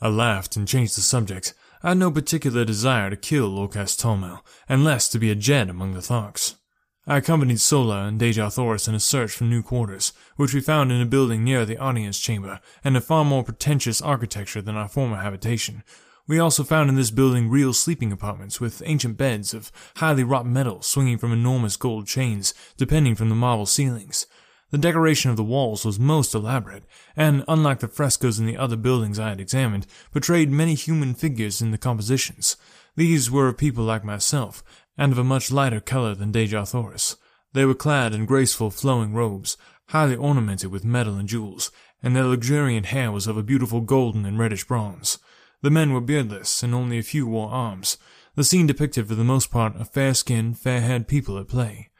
I 0.00 0.08
laughed 0.08 0.56
and 0.56 0.66
changed 0.66 0.96
the 0.96 1.00
subject. 1.00 1.54
I 1.82 1.90
had 1.90 1.98
no 1.98 2.10
particular 2.10 2.64
desire 2.64 3.10
to 3.10 3.16
kill 3.16 3.48
Lorquas 3.48 3.96
Ptomel, 3.96 4.40
and 4.68 4.84
less 4.84 5.08
to 5.10 5.18
be 5.18 5.30
a 5.30 5.34
Jed 5.34 5.70
among 5.70 5.94
the 5.94 6.00
Tharks. 6.00 6.56
I 7.04 7.16
accompanied 7.16 7.60
Sola 7.60 8.04
and 8.04 8.20
Dejah 8.20 8.52
Thoris 8.52 8.86
in 8.86 8.94
a 8.94 9.00
search 9.00 9.32
for 9.32 9.42
new 9.42 9.62
quarters, 9.62 10.12
which 10.36 10.54
we 10.54 10.60
found 10.60 10.92
in 10.92 11.00
a 11.00 11.06
building 11.06 11.42
near 11.42 11.64
the 11.64 11.78
audience 11.78 12.20
chamber 12.20 12.60
and 12.84 12.96
of 12.96 13.04
far 13.04 13.24
more 13.24 13.42
pretentious 13.42 14.00
architecture 14.00 14.62
than 14.62 14.76
our 14.76 14.86
former 14.86 15.16
habitation. 15.16 15.82
We 16.28 16.38
also 16.38 16.62
found 16.62 16.88
in 16.88 16.94
this 16.94 17.10
building 17.10 17.50
real 17.50 17.72
sleeping 17.72 18.12
apartments 18.12 18.60
with 18.60 18.82
ancient 18.86 19.16
beds 19.16 19.52
of 19.52 19.72
highly 19.96 20.22
wrought 20.22 20.46
metal 20.46 20.80
swinging 20.80 21.18
from 21.18 21.32
enormous 21.32 21.76
gold 21.76 22.06
chains 22.06 22.54
depending 22.76 23.14
from 23.16 23.28
the 23.28 23.34
marble 23.34 23.66
ceilings. 23.66 24.26
The 24.70 24.78
decoration 24.78 25.30
of 25.30 25.36
the 25.36 25.44
walls 25.44 25.84
was 25.84 25.98
most 25.98 26.34
elaborate, 26.34 26.84
and, 27.14 27.44
unlike 27.46 27.80
the 27.80 27.88
frescoes 27.88 28.38
in 28.38 28.46
the 28.46 28.56
other 28.56 28.76
buildings 28.76 29.18
I 29.18 29.28
had 29.28 29.40
examined, 29.40 29.86
portrayed 30.12 30.50
many 30.50 30.74
human 30.74 31.14
figures 31.14 31.60
in 31.60 31.72
the 31.72 31.78
compositions. 31.78 32.56
These 32.96 33.30
were 33.30 33.48
of 33.48 33.58
people 33.58 33.84
like 33.84 34.02
myself, 34.02 34.64
and 34.96 35.12
of 35.12 35.18
a 35.18 35.24
much 35.24 35.50
lighter 35.50 35.80
color 35.80 36.14
than 36.14 36.32
Dejah 36.32 36.70
thoris. 36.70 37.16
They 37.52 37.66
were 37.66 37.74
clad 37.74 38.14
in 38.14 38.24
graceful 38.24 38.70
flowing 38.70 39.12
robes, 39.12 39.58
highly 39.88 40.16
ornamented 40.16 40.70
with 40.70 40.86
metal 40.86 41.16
and 41.16 41.28
jewels, 41.28 41.70
and 42.02 42.16
their 42.16 42.24
luxuriant 42.24 42.86
hair 42.86 43.12
was 43.12 43.26
of 43.26 43.36
a 43.36 43.42
beautiful 43.42 43.82
golden 43.82 44.24
and 44.24 44.38
reddish 44.38 44.64
bronze. 44.64 45.18
The 45.62 45.70
men 45.70 45.92
were 45.92 46.00
beardless, 46.00 46.62
and 46.62 46.74
only 46.74 46.98
a 46.98 47.02
few 47.02 47.26
wore 47.26 47.50
arms. 47.50 47.96
The 48.34 48.44
scene 48.44 48.66
depicted 48.66 49.06
for 49.06 49.14
the 49.14 49.24
most 49.24 49.50
part 49.50 49.80
a 49.80 49.84
fair-skinned, 49.84 50.58
fair-haired 50.58 51.06
people 51.06 51.38
at 51.38 51.48
play. 51.48 51.90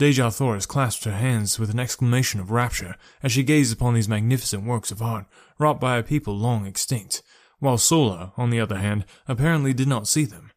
Dejah 0.00 0.36
Thoris 0.36 0.66
clasped 0.66 1.04
her 1.04 1.12
hands 1.12 1.56
with 1.56 1.70
an 1.70 1.78
exclamation 1.78 2.40
of 2.40 2.50
rapture 2.50 2.96
as 3.22 3.30
she 3.30 3.44
gazed 3.44 3.72
upon 3.72 3.94
these 3.94 4.08
magnificent 4.08 4.64
works 4.64 4.90
of 4.90 5.00
art 5.00 5.26
wrought 5.60 5.78
by 5.78 5.96
a 5.96 6.02
people 6.02 6.36
long 6.36 6.66
extinct, 6.66 7.22
while 7.60 7.78
Sola, 7.78 8.32
on 8.36 8.50
the 8.50 8.58
other 8.58 8.78
hand, 8.78 9.04
apparently 9.28 9.72
did 9.72 9.86
not 9.86 10.08
see 10.08 10.24
them. 10.24 10.50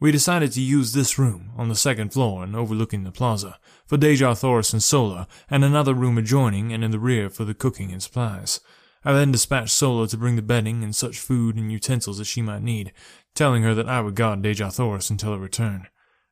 We 0.00 0.10
decided 0.10 0.52
to 0.52 0.62
use 0.62 0.94
this 0.94 1.18
room, 1.18 1.50
on 1.58 1.68
the 1.68 1.74
second 1.74 2.14
floor 2.14 2.42
and 2.42 2.56
overlooking 2.56 3.02
the 3.02 3.12
plaza, 3.12 3.58
for 3.84 3.98
Dejah 3.98 4.38
Thoris 4.38 4.72
and 4.72 4.82
Sola, 4.82 5.28
and 5.50 5.62
another 5.62 5.92
room 5.92 6.16
adjoining 6.16 6.72
and 6.72 6.82
in 6.82 6.90
the 6.90 6.98
rear 6.98 7.28
for 7.28 7.44
the 7.44 7.52
cooking 7.52 7.92
and 7.92 8.02
supplies. 8.02 8.60
I 9.04 9.12
then 9.12 9.32
dispatched 9.32 9.70
Sola 9.70 10.08
to 10.08 10.16
bring 10.16 10.36
the 10.36 10.42
bedding 10.42 10.82
and 10.82 10.94
such 10.94 11.18
food 11.18 11.56
and 11.56 11.70
utensils 11.70 12.20
as 12.20 12.26
she 12.26 12.42
might 12.42 12.62
need, 12.62 12.92
telling 13.34 13.62
her 13.62 13.74
that 13.74 13.88
I 13.88 14.00
would 14.00 14.14
guard 14.14 14.42
Dejah 14.42 14.72
Thoris 14.72 15.10
until 15.10 15.32
her 15.32 15.38
return. 15.38 15.86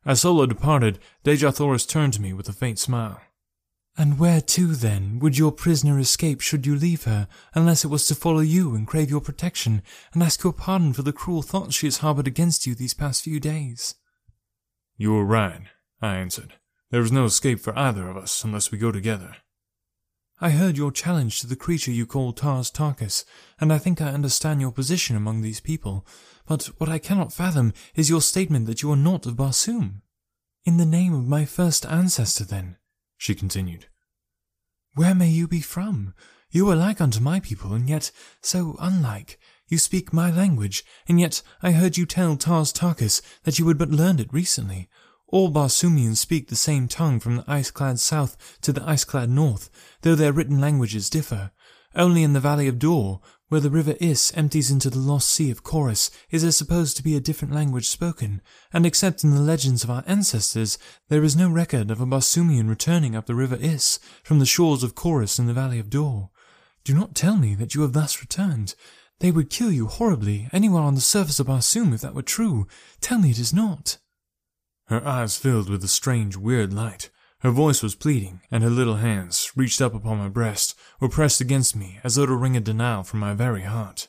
As 0.05 0.21
Sola 0.21 0.47
departed, 0.47 0.99
Dejah 1.25 1.55
Thoris 1.55 1.87
turned 1.87 2.13
to 2.15 2.23
me 2.23 2.33
with 2.33 2.49
a 2.49 2.53
faint 2.53 2.79
smile. 2.79 3.21
And 3.99 4.19
where 4.19 4.43
to, 4.43 4.75
then, 4.75 5.19
would 5.21 5.39
your 5.39 5.53
prisoner 5.53 5.99
escape 5.99 6.43
should 6.43 6.67
you 6.67 6.77
leave 6.77 7.05
her, 7.05 7.29
unless 7.55 7.85
it 7.85 7.89
was 7.89 8.07
to 8.09 8.15
follow 8.15 8.41
you 8.41 8.75
and 8.75 8.87
crave 8.87 9.11
your 9.11 9.23
protection, 9.23 9.83
and 10.13 10.23
ask 10.23 10.45
your 10.45 10.53
pardon 10.53 10.93
for 10.93 11.03
the 11.03 11.15
cruel 11.15 11.43
thoughts 11.43 11.75
she 11.75 11.87
has 11.87 11.99
harbored 11.99 12.27
against 12.27 12.67
you 12.67 12.75
these 12.75 12.93
past 12.93 13.23
few 13.23 13.41
days? 13.41 13.95
You 14.99 15.17
are 15.17 15.25
right, 15.25 15.63
I 16.03 16.17
answered. 16.17 16.55
There 16.91 17.01
is 17.01 17.11
no 17.11 17.25
escape 17.25 17.59
for 17.59 17.77
either 17.79 18.07
of 18.09 18.17
us 18.17 18.45
unless 18.45 18.71
we 18.71 18.79
go 18.79 18.93
together. 18.93 19.37
I 20.39 20.51
heard 20.51 20.77
your 20.77 20.93
challenge 20.93 21.41
to 21.41 21.47
the 21.47 21.57
creature 21.57 21.91
you 21.91 22.05
call 22.05 22.35
Tars 22.35 22.71
Tarkas, 22.71 23.25
and 23.59 23.73
I 23.73 23.79
think 23.79 24.03
I 24.03 24.11
understand 24.11 24.61
your 24.61 24.71
position 24.71 25.17
among 25.17 25.41
these 25.41 25.61
people. 25.61 26.07
But 26.47 26.67
what 26.77 26.91
I 26.91 26.99
cannot 26.99 27.33
fathom 27.33 27.73
is 27.95 28.11
your 28.11 28.21
statement 28.21 28.67
that 28.67 28.83
you 28.83 28.93
are 28.93 28.97
not 28.97 29.25
of 29.25 29.37
Barsoom. 29.37 30.03
In 30.67 30.77
the 30.77 30.85
name 30.85 31.15
of 31.15 31.27
my 31.27 31.47
first 31.47 31.87
ancestor, 31.87 32.45
then, 32.45 32.77
she 33.17 33.35
continued. 33.35 33.87
Where 34.95 35.15
may 35.15 35.31
you 35.31 35.49
be 35.49 35.63
from? 35.63 36.13
You 36.51 36.69
are 36.69 36.77
like 36.77 37.01
unto 37.01 37.21
my 37.21 37.41
people, 37.41 37.73
and 37.73 37.89
yet 37.89 38.11
so 38.43 38.77
unlike. 38.79 39.39
You 39.69 39.79
speak 39.79 40.13
my 40.13 40.31
language, 40.31 40.85
and 41.09 41.19
yet 41.19 41.41
I 41.63 41.73
heard 41.73 41.97
you 41.97 42.05
tell 42.05 42.37
Tars 42.37 42.75
Tarkas 42.75 43.23
that 43.45 43.59
you 43.59 43.67
had 43.69 43.79
but 43.79 43.91
learned 43.91 44.21
it 44.21 44.33
recently. 44.35 44.91
All 45.29 45.51
Barsoomians 45.51 46.19
speak 46.19 46.49
the 46.49 46.57
same 46.57 46.87
tongue 46.87 47.19
from 47.19 47.37
the 47.37 47.45
ice-clad 47.49 47.99
south 47.99 48.59
to 48.61 48.73
the 48.73 48.89
ice-clad 48.89 49.29
north, 49.29 49.71
though 50.03 50.15
their 50.15 50.33
written 50.33 50.61
languages 50.61 51.11
differ. 51.11 51.51
Only 51.97 52.23
in 52.23 52.33
the 52.33 52.41
valley 52.41 52.69
of 52.69 52.79
Dor, 52.79 53.21
where 53.49 53.61
the 53.61 53.71
river 53.71 53.97
Iss 54.01 54.33
empties 54.37 54.71
into 54.71 54.91
the 54.91 54.99
lost 54.99 55.29
sea 55.29 55.51
of 55.51 55.65
Korus, 55.65 56.11
is 56.31 56.43
there 56.43 56.53
supposed 56.53 56.97
to 56.97 57.03
be 57.03 57.17
a 57.17 57.21
different 57.21 57.55
language 57.55 57.89
spoken, 57.89 58.43
and 58.73 58.85
except 58.85 59.25
in 59.25 59.31
the 59.31 59.41
legends 59.41 59.83
of 59.83 59.91
our 59.91 60.05
ancestors, 60.07 60.79
there 61.09 61.25
is 61.25 61.35
no 61.35 61.49
record 61.49 61.91
of 61.91 62.01
a 62.01 62.07
Barsoomian 62.07 62.69
returning 62.69 63.17
up 63.17 63.27
the 63.27 63.35
river 63.35 63.57
Iss 63.61 63.99
from 64.23 64.39
the 64.39 64.47
shores 64.47 64.83
of 64.83 64.95
Korus 64.95 65.39
in 65.39 65.47
the 65.47 65.55
valley 65.55 65.79
of 65.79 65.91
Dor. 65.91 66.31
Do 66.85 66.95
not 66.95 67.15
tell 67.15 67.37
me 67.37 67.55
that 67.57 67.75
you 67.75 67.83
have 67.83 67.95
thus 67.95 68.21
returned. 68.21 68.75
They 69.21 69.31
would 69.31 69.51
kill 69.51 69.73
you 69.73 69.87
horribly, 69.87 70.49
anywhere 70.53 70.83
on 70.83 70.95
the 70.95 71.01
surface 71.01 71.41
of 71.41 71.47
Barsoom, 71.47 71.95
if 71.95 72.01
that 72.03 72.15
were 72.15 72.23
true. 72.23 72.67
Tell 73.01 73.19
me 73.19 73.31
it 73.31 73.39
is 73.39 73.53
not. 73.53 73.99
Her 74.87 75.07
eyes 75.07 75.37
filled 75.37 75.69
with 75.69 75.83
a 75.83 75.89
strange, 75.89 76.37
weird 76.37 76.73
light. 76.73 77.11
Her 77.41 77.51
voice 77.51 77.83
was 77.83 77.95
pleading, 77.95 78.41
and 78.51 78.63
her 78.63 78.71
little 78.71 78.97
hands, 78.97 79.53
reached 79.57 79.81
up 79.81 79.95
upon 79.95 80.19
my 80.19 80.29
breast, 80.29 80.77
were 81.01 81.09
pressed 81.09 81.41
against 81.41 81.77
me 81.77 82.01
as 82.03 82.15
though 82.15 82.27
to 82.27 82.35
wring 82.35 82.57
a 82.57 82.61
denial 82.61 83.03
from 83.03 83.21
my 83.21 83.35
very 83.35 83.63
heart. 83.63 84.09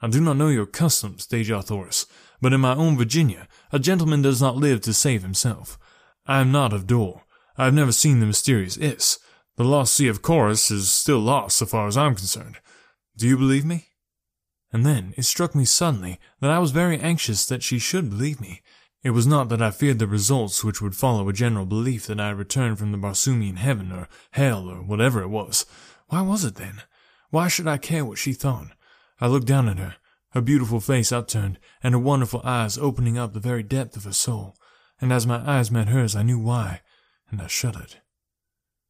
I 0.00 0.08
do 0.08 0.20
not 0.20 0.36
know 0.36 0.48
your 0.48 0.66
customs, 0.66 1.26
Dejah 1.26 1.64
Thoris, 1.64 2.06
but 2.40 2.52
in 2.52 2.60
my 2.60 2.74
own 2.74 2.96
Virginia, 2.96 3.48
a 3.72 3.78
gentleman 3.78 4.22
does 4.22 4.40
not 4.40 4.56
live 4.56 4.80
to 4.82 4.92
save 4.92 5.22
himself. 5.22 5.78
I 6.26 6.40
am 6.40 6.52
not 6.52 6.72
of 6.72 6.86
Dor. 6.86 7.22
I 7.56 7.64
have 7.64 7.74
never 7.74 7.92
seen 7.92 8.20
the 8.20 8.26
mysterious 8.26 8.76
Iss. 8.76 9.18
The 9.56 9.64
lost 9.64 9.94
sea 9.94 10.08
of 10.08 10.22
Korus 10.22 10.70
is 10.70 10.92
still 10.92 11.20
lost 11.20 11.56
so 11.56 11.66
far 11.66 11.86
as 11.86 11.96
I'm 11.96 12.14
concerned. 12.14 12.58
Do 13.16 13.28
you 13.28 13.36
believe 13.36 13.64
me? 13.64 13.88
And 14.72 14.84
then 14.84 15.14
it 15.16 15.22
struck 15.22 15.54
me 15.54 15.64
suddenly 15.64 16.18
that 16.40 16.50
I 16.50 16.58
was 16.58 16.72
very 16.72 16.98
anxious 16.98 17.46
that 17.46 17.62
she 17.62 17.78
should 17.78 18.10
believe 18.10 18.40
me, 18.40 18.60
it 19.04 19.10
was 19.10 19.26
not 19.26 19.50
that 19.50 19.60
I 19.60 19.70
feared 19.70 19.98
the 19.98 20.06
results 20.06 20.64
which 20.64 20.80
would 20.80 20.96
follow 20.96 21.28
a 21.28 21.32
general 21.34 21.66
belief 21.66 22.06
that 22.06 22.18
I 22.18 22.28
had 22.28 22.38
returned 22.38 22.78
from 22.78 22.90
the 22.90 22.98
Barsoomian 22.98 23.58
heaven 23.58 23.92
or 23.92 24.08
hell 24.30 24.66
or 24.68 24.82
whatever 24.82 25.20
it 25.20 25.28
was. 25.28 25.66
Why 26.08 26.22
was 26.22 26.42
it 26.42 26.54
then? 26.54 26.82
Why 27.28 27.48
should 27.48 27.68
I 27.68 27.76
care 27.76 28.04
what 28.04 28.16
she 28.16 28.32
thought? 28.32 28.68
I 29.20 29.26
looked 29.26 29.46
down 29.46 29.68
at 29.68 29.78
her, 29.78 29.96
her 30.30 30.40
beautiful 30.40 30.80
face 30.80 31.12
upturned, 31.12 31.58
and 31.82 31.92
her 31.92 32.00
wonderful 32.00 32.40
eyes 32.44 32.78
opening 32.78 33.18
up 33.18 33.34
the 33.34 33.40
very 33.40 33.62
depth 33.62 33.94
of 33.94 34.04
her 34.04 34.12
soul, 34.12 34.56
and 35.00 35.12
as 35.12 35.26
my 35.26 35.38
eyes 35.46 35.70
met 35.70 35.88
hers 35.88 36.16
I 36.16 36.22
knew 36.22 36.38
why, 36.38 36.80
and 37.30 37.42
I 37.42 37.46
shuddered. 37.46 37.96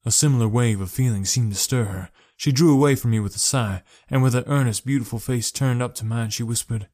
A 0.04 0.12
similar 0.12 0.46
wave 0.46 0.80
of 0.80 0.92
feeling 0.92 1.24
seemed 1.24 1.52
to 1.52 1.58
stir 1.58 1.86
her. 1.86 2.10
She 2.36 2.52
drew 2.52 2.72
away 2.72 2.94
from 2.94 3.10
me 3.10 3.18
with 3.18 3.34
a 3.34 3.40
sigh, 3.40 3.82
and 4.08 4.22
with 4.22 4.34
her 4.34 4.44
earnest, 4.46 4.86
beautiful 4.86 5.18
face 5.18 5.50
turned 5.50 5.82
up 5.82 5.94
to 5.96 6.04
mine, 6.04 6.30
she 6.30 6.44
whispered, 6.44 6.88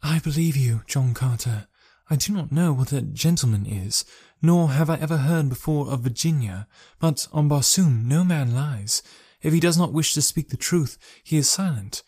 I 0.00 0.20
believe 0.20 0.56
you, 0.56 0.82
John 0.86 1.12
Carter. 1.12 1.66
I 2.08 2.16
do 2.16 2.32
not 2.32 2.52
know 2.52 2.72
what 2.72 2.92
a 2.92 3.02
gentleman 3.02 3.66
is, 3.66 4.04
nor 4.40 4.70
have 4.70 4.88
I 4.88 4.96
ever 4.96 5.16
heard 5.16 5.48
before 5.48 5.88
of 5.90 6.00
Virginia, 6.00 6.68
but 7.00 7.26
on 7.32 7.48
Barsoom 7.48 8.06
no 8.06 8.22
man 8.22 8.54
lies. 8.54 9.02
If 9.42 9.52
he 9.52 9.60
does 9.60 9.76
not 9.76 9.92
wish 9.92 10.14
to 10.14 10.22
speak 10.22 10.50
the 10.50 10.56
truth, 10.56 10.98
he 11.24 11.36
is 11.36 11.48
silent. 11.48 12.02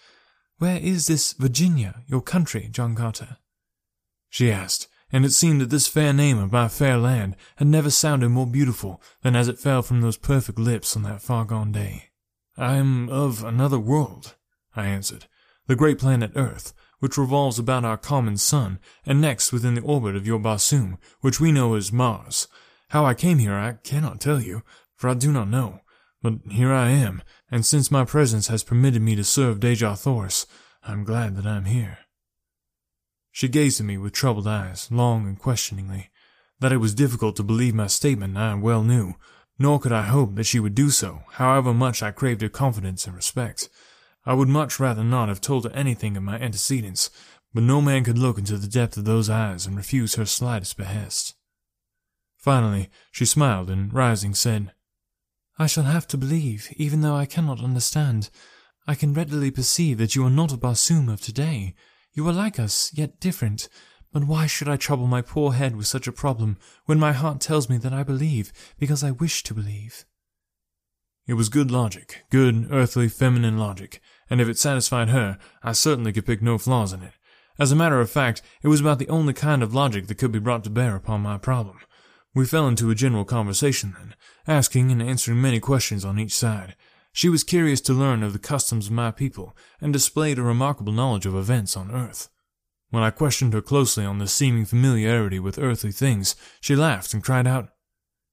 Where 0.59 0.79
is 0.79 1.07
this 1.07 1.33
Virginia, 1.33 2.03
your 2.07 2.21
country, 2.21 2.69
John 2.71 2.95
Carter? 2.95 3.39
She 4.29 4.51
asked, 4.51 4.89
and 5.11 5.25
it 5.25 5.33
seemed 5.33 5.61
that 5.61 5.71
this 5.71 5.89
fair 5.89 6.13
name 6.13 6.39
of 6.39 6.53
my 6.53 6.69
fair 6.69 6.97
land 6.97 7.37
had 7.57 7.67
never 7.69 7.91
sounded 7.91 8.29
more 8.29 8.47
beautiful 8.47 9.03
than 9.23 9.35
as 9.35 9.49
it 9.49 9.59
fell 9.59 9.83
from 9.83 10.01
those 10.01 10.17
perfect 10.17 10.59
lips 10.59 10.97
on 10.97 11.03
that 11.05 11.23
far 11.23 11.45
gone 11.45 11.73
day. 11.73 12.11
I 12.57 12.77
am 12.77 13.09
of 13.09 13.43
another 13.43 13.79
world, 13.79 14.35
I 14.77 14.87
answered, 14.87 15.27
the 15.67 15.77
great 15.77 15.99
planet 15.99 16.33
Earth, 16.35 16.73
which 16.99 17.19
revolves 17.19 17.59
about 17.59 17.85
our 17.85 17.97
common 17.97 18.37
sun, 18.37 18.79
and 19.07 19.21
next 19.21 19.53
within 19.53 19.75
the 19.75 19.83
orbit 19.83 20.17
of 20.17 20.27
your 20.27 20.39
Barsoom, 20.39 20.99
which 21.21 21.41
we 21.41 21.53
know 21.53 21.75
as 21.75 21.93
Mars. 21.93 22.49
How 22.89 23.05
I 23.05 23.15
came 23.15 23.39
here 23.39 23.55
I 23.55 23.73
cannot 23.85 24.21
tell 24.21 24.41
you, 24.41 24.63
for 24.97 25.09
I 25.09 25.15
do 25.15 25.31
not 25.31 25.49
know. 25.49 25.81
But 26.21 26.35
here 26.51 26.73
I 26.73 26.91
am, 26.91 27.23
and 27.51 27.65
since 27.65 27.91
my 27.91 28.05
presence 28.05 28.49
has 28.49 28.65
permitted 28.65 29.03
me 29.03 29.15
to 29.15 29.25
serve 29.25 29.61
Dejah 29.61 29.97
Thoris, 29.97 30.47
I 30.83 30.93
am 30.93 31.05
glad 31.05 31.37
that 31.37 31.47
I 31.47 31.57
am 31.57 31.67
here. 31.67 31.99
She 33.31 33.47
gazed 33.47 33.79
at 33.79 33.87
me 33.87 33.99
with 33.99 34.13
troubled 34.13 34.49
eyes, 34.49 34.89
long 34.91 35.27
and 35.27 35.39
questioningly. 35.39 36.11
That 36.59 36.73
it 36.73 36.79
was 36.79 36.95
difficult 36.95 37.37
to 37.37 37.45
believe 37.45 37.75
my 37.75 37.87
statement 37.87 38.37
I 38.37 38.55
well 38.55 38.83
knew, 38.83 39.15
nor 39.61 39.79
could 39.79 39.93
I 39.93 40.03
hope 40.03 40.35
that 40.35 40.47
she 40.47 40.59
would 40.59 40.75
do 40.75 40.91
so, 40.91 41.23
however 41.33 41.73
much 41.73 42.03
I 42.03 42.11
craved 42.11 42.43
her 42.43 42.49
confidence 42.49 43.07
and 43.07 43.15
respect. 43.15 43.69
I 44.25 44.35
would 44.35 44.49
much 44.49 44.79
rather 44.79 45.05
not 45.05 45.29
have 45.29 45.41
told 45.41 45.65
her 45.65 45.71
anything 45.73 46.17
of 46.17 46.23
my 46.23 46.39
antecedents, 46.39 47.11
but 47.55 47.63
no 47.63 47.81
man 47.81 48.05
could 48.05 48.19
look 48.19 48.39
into 48.39 48.59
the 48.59 48.69
depth 48.69 48.97
of 48.97 49.05
those 49.05 49.31
eyes 49.31 49.67
and 49.67 49.77
refuse 49.77 50.15
her 50.15 50.27
slightest 50.27 50.77
behest. 50.77 51.35
Finally, 52.37 52.91
she 53.11 53.25
smiled 53.25 53.71
and, 53.71 53.93
rising, 53.93 54.35
said, 54.35 54.73
I 55.59 55.67
shall 55.67 55.85
have 55.85 56.07
to 56.09 56.17
believe, 56.17 56.73
even 56.77 57.01
though 57.01 57.17
I 57.17 57.27
cannot 57.27 57.63
understand. 57.63 58.31
I 58.87 58.95
can 58.95 59.13
readily 59.13 59.51
perceive 59.51 59.99
that 59.99 60.15
you 60.15 60.25
are 60.25 60.31
not 60.31 60.53
a 60.53 60.57
Barsoom 60.57 61.13
of 61.13 61.21
today. 61.21 61.75
You 62.13 62.27
are 62.29 62.33
like 62.33 62.61
us, 62.61 62.93
yet 62.95 63.19
different. 63.19 63.69
But 64.13 64.25
why 64.25 64.47
should 64.47 64.69
I 64.69 64.77
trouble 64.77 65.07
my 65.07 65.21
poor 65.21 65.53
head 65.53 65.77
with 65.77 65.87
such 65.87 66.07
a 66.07 66.13
problem, 66.13 66.59
when 66.87 66.99
my 66.99 67.13
heart 67.13 67.41
tells 67.41 67.69
me 67.69 67.77
that 67.79 67.93
I 67.93 68.03
believe, 68.03 68.53
because 68.79 69.03
I 69.03 69.11
wish 69.11 69.43
to 69.43 69.55
believe? 69.55 70.05
It 71.29 71.35
was 71.35 71.51
good 71.51 71.71
logic, 71.71 72.25
good, 72.31 72.69
earthly, 72.71 73.07
feminine 73.07 73.59
logic, 73.59 74.01
and 74.31 74.41
if 74.41 74.49
it 74.49 74.59
satisfied 74.59 75.11
her, 75.11 75.39
I 75.63 75.73
certainly 75.73 76.11
could 76.11 76.25
pick 76.25 76.41
no 76.41 76.57
flaws 76.57 76.95
in 76.95 77.03
it. 77.03 77.13
As 77.59 77.71
a 77.71 77.77
matter 77.77 78.01
of 78.01 78.11
fact, 78.11 78.41
it 78.63 78.69
was 78.69 78.81
about 78.81 78.99
the 78.99 79.11
only 79.11 79.35
kind 79.35 79.63
of 79.63 79.75
logic 79.75 80.07
that 80.07 80.17
could 80.17 80.33
be 80.33 80.39
brought 80.39 80.65
to 80.65 80.71
bear 80.71 80.97
upon 80.97 81.21
my 81.21 81.37
problem. 81.37 81.77
We 82.35 82.47
fell 82.47 82.67
into 82.67 82.91
a 82.91 82.95
general 82.95 83.27
conversation 83.27 83.95
then, 83.99 84.15
asking 84.47 84.91
and 84.91 85.03
answering 85.03 85.43
many 85.43 85.61
questions 85.61 86.03
on 86.03 86.19
each 86.19 86.35
side. 86.35 86.75
She 87.13 87.29
was 87.29 87.45
curious 87.45 87.83
to 87.83 87.93
learn 87.93 88.23
of 88.23 88.33
the 88.33 88.39
customs 88.39 88.87
of 88.87 88.93
my 88.93 89.11
people, 89.11 89.55
and 89.83 89.93
displayed 89.93 90.39
a 90.39 90.43
remarkable 90.43 90.95
knowledge 90.95 91.27
of 91.27 91.35
events 91.35 91.77
on 91.77 91.91
earth. 91.91 92.31
When 92.89 93.03
I 93.03 93.11
questioned 93.11 93.53
her 93.53 93.61
closely 93.61 94.07
on 94.07 94.17
the 94.17 94.29
seeming 94.29 94.65
familiarity 94.65 95.41
with 95.41 95.59
earthly 95.59 95.93
things, 95.93 96.37
she 96.63 96.75
laughed 96.75 97.13
and 97.13 97.23
cried 97.23 97.47
out, 97.47 97.69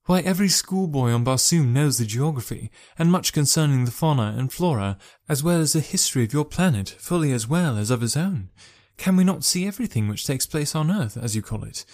Why, 0.06 0.20
every 0.20 0.48
schoolboy 0.48 1.10
on 1.10 1.24
Barsoom 1.24 1.72
knows 1.72 1.98
the 1.98 2.06
geography, 2.06 2.70
and 2.96 3.10
much 3.10 3.32
concerning 3.32 3.84
the 3.84 3.90
fauna 3.90 4.36
and 4.38 4.52
flora, 4.52 4.98
as 5.28 5.42
well 5.42 5.60
as 5.60 5.72
the 5.72 5.80
history 5.80 6.22
of 6.22 6.32
your 6.32 6.44
planet, 6.44 6.90
fully 6.90 7.32
as 7.32 7.48
well 7.48 7.76
as 7.76 7.90
of 7.90 8.02
his 8.02 8.16
own. 8.16 8.50
Can 8.98 9.16
we 9.16 9.24
not 9.24 9.42
see 9.42 9.66
everything 9.66 10.06
which 10.06 10.24
takes 10.24 10.46
place 10.46 10.76
on 10.76 10.92
earth, 10.92 11.16
as 11.16 11.34
you 11.34 11.42
call 11.42 11.64
it? 11.64 11.84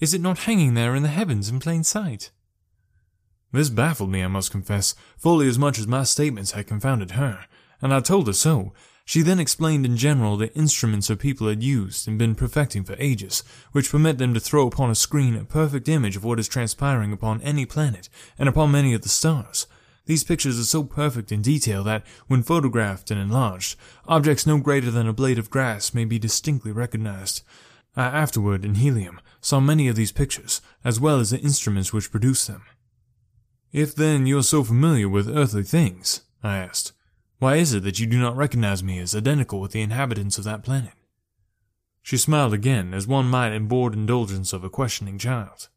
Is 0.00 0.14
it 0.14 0.22
not 0.22 0.40
hanging 0.40 0.72
there 0.72 0.96
in 0.96 1.02
the 1.02 1.10
heavens 1.10 1.50
in 1.50 1.60
plain 1.60 1.84
sight? 1.84 2.30
This 3.52 3.68
baffled 3.68 4.10
me, 4.10 4.24
I 4.24 4.28
must 4.28 4.50
confess, 4.50 4.94
fully 5.18 5.46
as 5.46 5.58
much 5.58 5.78
as 5.78 5.86
my 5.86 6.04
statements 6.04 6.52
had 6.52 6.66
confounded 6.66 7.12
her, 7.12 7.44
and 7.82 7.92
I 7.92 8.00
told 8.00 8.28
her 8.28 8.32
so. 8.32 8.72
She 9.08 9.22
then 9.22 9.40
explained 9.40 9.86
in 9.86 9.96
general 9.96 10.36
the 10.36 10.54
instruments 10.54 11.08
her 11.08 11.16
people 11.16 11.48
had 11.48 11.62
used 11.62 12.06
and 12.06 12.18
been 12.18 12.34
perfecting 12.34 12.84
for 12.84 12.94
ages, 12.98 13.42
which 13.72 13.90
permit 13.90 14.18
them 14.18 14.34
to 14.34 14.38
throw 14.38 14.66
upon 14.66 14.90
a 14.90 14.94
screen 14.94 15.34
a 15.34 15.46
perfect 15.46 15.88
image 15.88 16.14
of 16.14 16.24
what 16.24 16.38
is 16.38 16.46
transpiring 16.46 17.10
upon 17.10 17.40
any 17.40 17.64
planet 17.64 18.10
and 18.38 18.50
upon 18.50 18.70
many 18.70 18.92
of 18.92 19.00
the 19.00 19.08
stars. 19.08 19.66
These 20.04 20.24
pictures 20.24 20.60
are 20.60 20.64
so 20.64 20.84
perfect 20.84 21.32
in 21.32 21.40
detail 21.40 21.82
that, 21.84 22.04
when 22.26 22.42
photographed 22.42 23.10
and 23.10 23.18
enlarged, 23.18 23.78
objects 24.06 24.46
no 24.46 24.58
greater 24.58 24.90
than 24.90 25.08
a 25.08 25.14
blade 25.14 25.38
of 25.38 25.48
grass 25.48 25.94
may 25.94 26.04
be 26.04 26.18
distinctly 26.18 26.70
recognized. 26.70 27.40
I 27.96 28.04
afterward, 28.08 28.62
in 28.62 28.74
helium, 28.74 29.22
saw 29.40 29.58
many 29.58 29.88
of 29.88 29.96
these 29.96 30.12
pictures, 30.12 30.60
as 30.84 31.00
well 31.00 31.18
as 31.18 31.30
the 31.30 31.40
instruments 31.40 31.94
which 31.94 32.10
produced 32.10 32.46
them. 32.46 32.66
If 33.72 33.94
then 33.94 34.26
you 34.26 34.36
are 34.36 34.42
so 34.42 34.62
familiar 34.62 35.08
with 35.08 35.34
earthly 35.34 35.62
things, 35.62 36.20
I 36.42 36.58
asked, 36.58 36.92
why 37.38 37.56
is 37.56 37.72
it 37.72 37.84
that 37.84 38.00
you 38.00 38.06
do 38.06 38.18
not 38.18 38.36
recognize 38.36 38.82
me 38.82 38.98
as 38.98 39.14
identical 39.14 39.60
with 39.60 39.72
the 39.72 39.82
inhabitants 39.82 40.38
of 40.38 40.44
that 40.44 40.64
planet? 40.64 40.92
She 42.02 42.16
smiled 42.16 42.52
again, 42.52 42.94
as 42.94 43.06
one 43.06 43.26
might 43.28 43.52
in 43.52 43.68
bored 43.68 43.94
indulgence 43.94 44.52
of 44.52 44.64
a 44.64 44.70
questioning 44.70 45.18
child. 45.18 45.68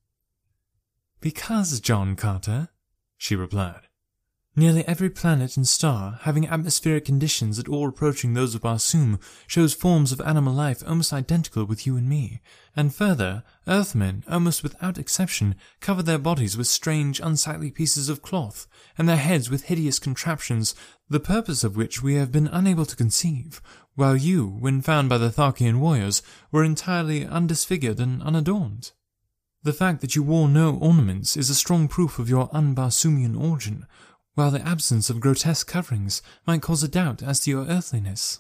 Because, 1.19 1.80
John 1.80 2.15
Carter, 2.15 2.69
she 3.17 3.36
replied, 3.36 3.88
Nearly 4.54 4.86
every 4.86 5.10
planet 5.10 5.56
and 5.56 5.66
star, 5.66 6.20
having 6.24 6.46
atmospheric 6.46 7.06
conditions 7.06 7.58
at 7.58 7.70
all 7.70 7.88
approaching 7.88 8.34
those 8.34 8.54
of 8.54 8.64
Barsoom, 8.64 9.18
shows 9.48 9.74
forms 9.74 10.12
of 10.12 10.20
animal 10.20 10.54
life 10.54 10.84
almost 10.86 11.14
identical 11.14 11.64
with 11.64 11.88
you 11.88 11.96
and 11.96 12.10
me. 12.10 12.42
And 12.76 12.94
further, 12.94 13.46
Earthmen, 13.66 14.26
almost 14.28 14.62
without 14.62 14.98
exception, 14.98 15.56
cover 15.80 16.04
their 16.04 16.18
bodies 16.18 16.58
with 16.58 16.68
strange, 16.68 17.22
unsightly 17.22 17.72
pieces 17.72 18.10
of 18.10 18.22
cloth, 18.22 18.68
and 18.98 19.08
their 19.08 19.16
heads 19.16 19.50
with 19.50 19.64
hideous 19.64 20.00
contraptions, 20.00 20.76
the 21.10 21.22
purpose 21.22 21.64
of 21.64 21.78
which 21.78 22.04
we 22.04 22.16
have 22.16 22.34
been 22.34 22.48
unable 22.48 22.86
to 22.86 22.96
conceive, 22.98 23.62
while 23.96 24.18
you, 24.18 24.46
when 24.48 24.82
found 24.82 25.08
by 25.08 25.18
the 25.18 25.30
Tharkian 25.30 25.80
warriors, 25.80 26.22
were 26.52 26.66
entirely 26.66 27.26
undisfigured 27.26 28.02
and 28.02 28.22
unadorned. 28.22 28.92
The 29.64 29.74
fact 29.74 30.02
that 30.02 30.16
you 30.16 30.24
wore 30.24 30.50
no 30.50 30.76
ornaments 30.76 31.38
is 31.38 31.50
a 31.50 31.56
strong 31.56 31.88
proof 31.88 32.18
of 32.18 32.28
your 32.28 32.50
un-Barsoomian 32.52 33.40
origin, 33.40 33.86
while 34.36 34.52
the 34.52 34.65
absence 34.65 35.10
of 35.10 35.20
grotesque 35.20 35.67
coverings 35.67 36.22
might 36.48 36.62
cause 36.62 36.84
a 36.84 36.88
doubt 36.88 37.22
as 37.22 37.41
to 37.41 37.50
your 37.50 37.65
earthliness. 37.65 38.39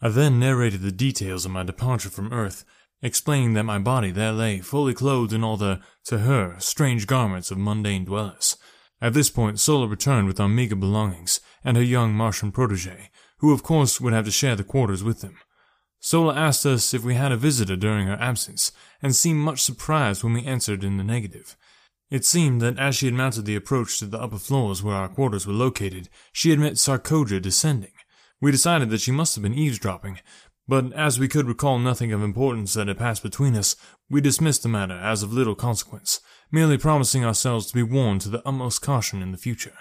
I 0.00 0.08
then 0.08 0.38
narrated 0.38 0.82
the 0.82 0.92
details 0.92 1.44
of 1.44 1.52
my 1.52 1.62
departure 1.62 2.10
from 2.10 2.32
Earth, 2.32 2.64
explaining 3.02 3.54
that 3.54 3.64
my 3.64 3.78
body 3.78 4.10
there 4.10 4.32
lay 4.32 4.60
fully 4.60 4.94
clothed 4.94 5.32
in 5.32 5.44
all 5.44 5.56
the, 5.56 5.80
to 6.04 6.18
her, 6.18 6.56
strange 6.58 7.06
garments 7.06 7.50
of 7.50 7.58
mundane 7.58 8.04
dwellers. 8.04 8.56
At 9.00 9.14
this 9.14 9.30
point, 9.30 9.60
Sola 9.60 9.86
returned 9.86 10.28
with 10.28 10.40
our 10.40 10.48
meager 10.48 10.76
belongings 10.76 11.40
and 11.64 11.76
her 11.76 11.82
young 11.82 12.14
Martian 12.14 12.52
protege, 12.52 13.10
who 13.38 13.52
of 13.52 13.62
course 13.62 14.00
would 14.00 14.12
have 14.12 14.24
to 14.24 14.30
share 14.30 14.56
the 14.56 14.64
quarters 14.64 15.02
with 15.02 15.20
them. 15.20 15.38
Sola 15.98 16.34
asked 16.34 16.66
us 16.66 16.94
if 16.94 17.04
we 17.04 17.14
had 17.14 17.30
a 17.30 17.36
visitor 17.36 17.76
during 17.76 18.06
her 18.06 18.18
absence, 18.20 18.72
and 19.00 19.14
seemed 19.14 19.40
much 19.40 19.60
surprised 19.60 20.24
when 20.24 20.32
we 20.32 20.44
answered 20.44 20.82
in 20.82 20.96
the 20.96 21.04
negative. 21.04 21.56
It 22.12 22.26
seemed 22.26 22.60
that 22.60 22.78
as 22.78 22.94
she 22.94 23.06
had 23.06 23.14
mounted 23.14 23.46
the 23.46 23.56
approach 23.56 23.98
to 23.98 24.04
the 24.04 24.20
upper 24.20 24.36
floors 24.36 24.82
where 24.82 24.94
our 24.94 25.08
quarters 25.08 25.46
were 25.46 25.54
located, 25.54 26.10
she 26.30 26.50
had 26.50 26.58
met 26.58 26.74
Sarkoja 26.74 27.40
descending. 27.40 27.92
We 28.38 28.50
decided 28.50 28.90
that 28.90 29.00
she 29.00 29.10
must 29.10 29.34
have 29.34 29.40
been 29.40 29.54
eavesdropping, 29.54 30.20
but 30.68 30.92
as 30.92 31.18
we 31.18 31.26
could 31.26 31.48
recall 31.48 31.78
nothing 31.78 32.12
of 32.12 32.22
importance 32.22 32.74
that 32.74 32.88
had 32.88 32.98
passed 32.98 33.22
between 33.22 33.56
us, 33.56 33.76
we 34.10 34.20
dismissed 34.20 34.62
the 34.62 34.68
matter 34.68 34.92
as 34.92 35.22
of 35.22 35.32
little 35.32 35.54
consequence, 35.54 36.20
merely 36.50 36.76
promising 36.76 37.24
ourselves 37.24 37.68
to 37.68 37.74
be 37.74 37.82
warned 37.82 38.20
to 38.20 38.28
the 38.28 38.46
utmost 38.46 38.82
caution 38.82 39.22
in 39.22 39.32
the 39.32 39.38
future. 39.38 39.78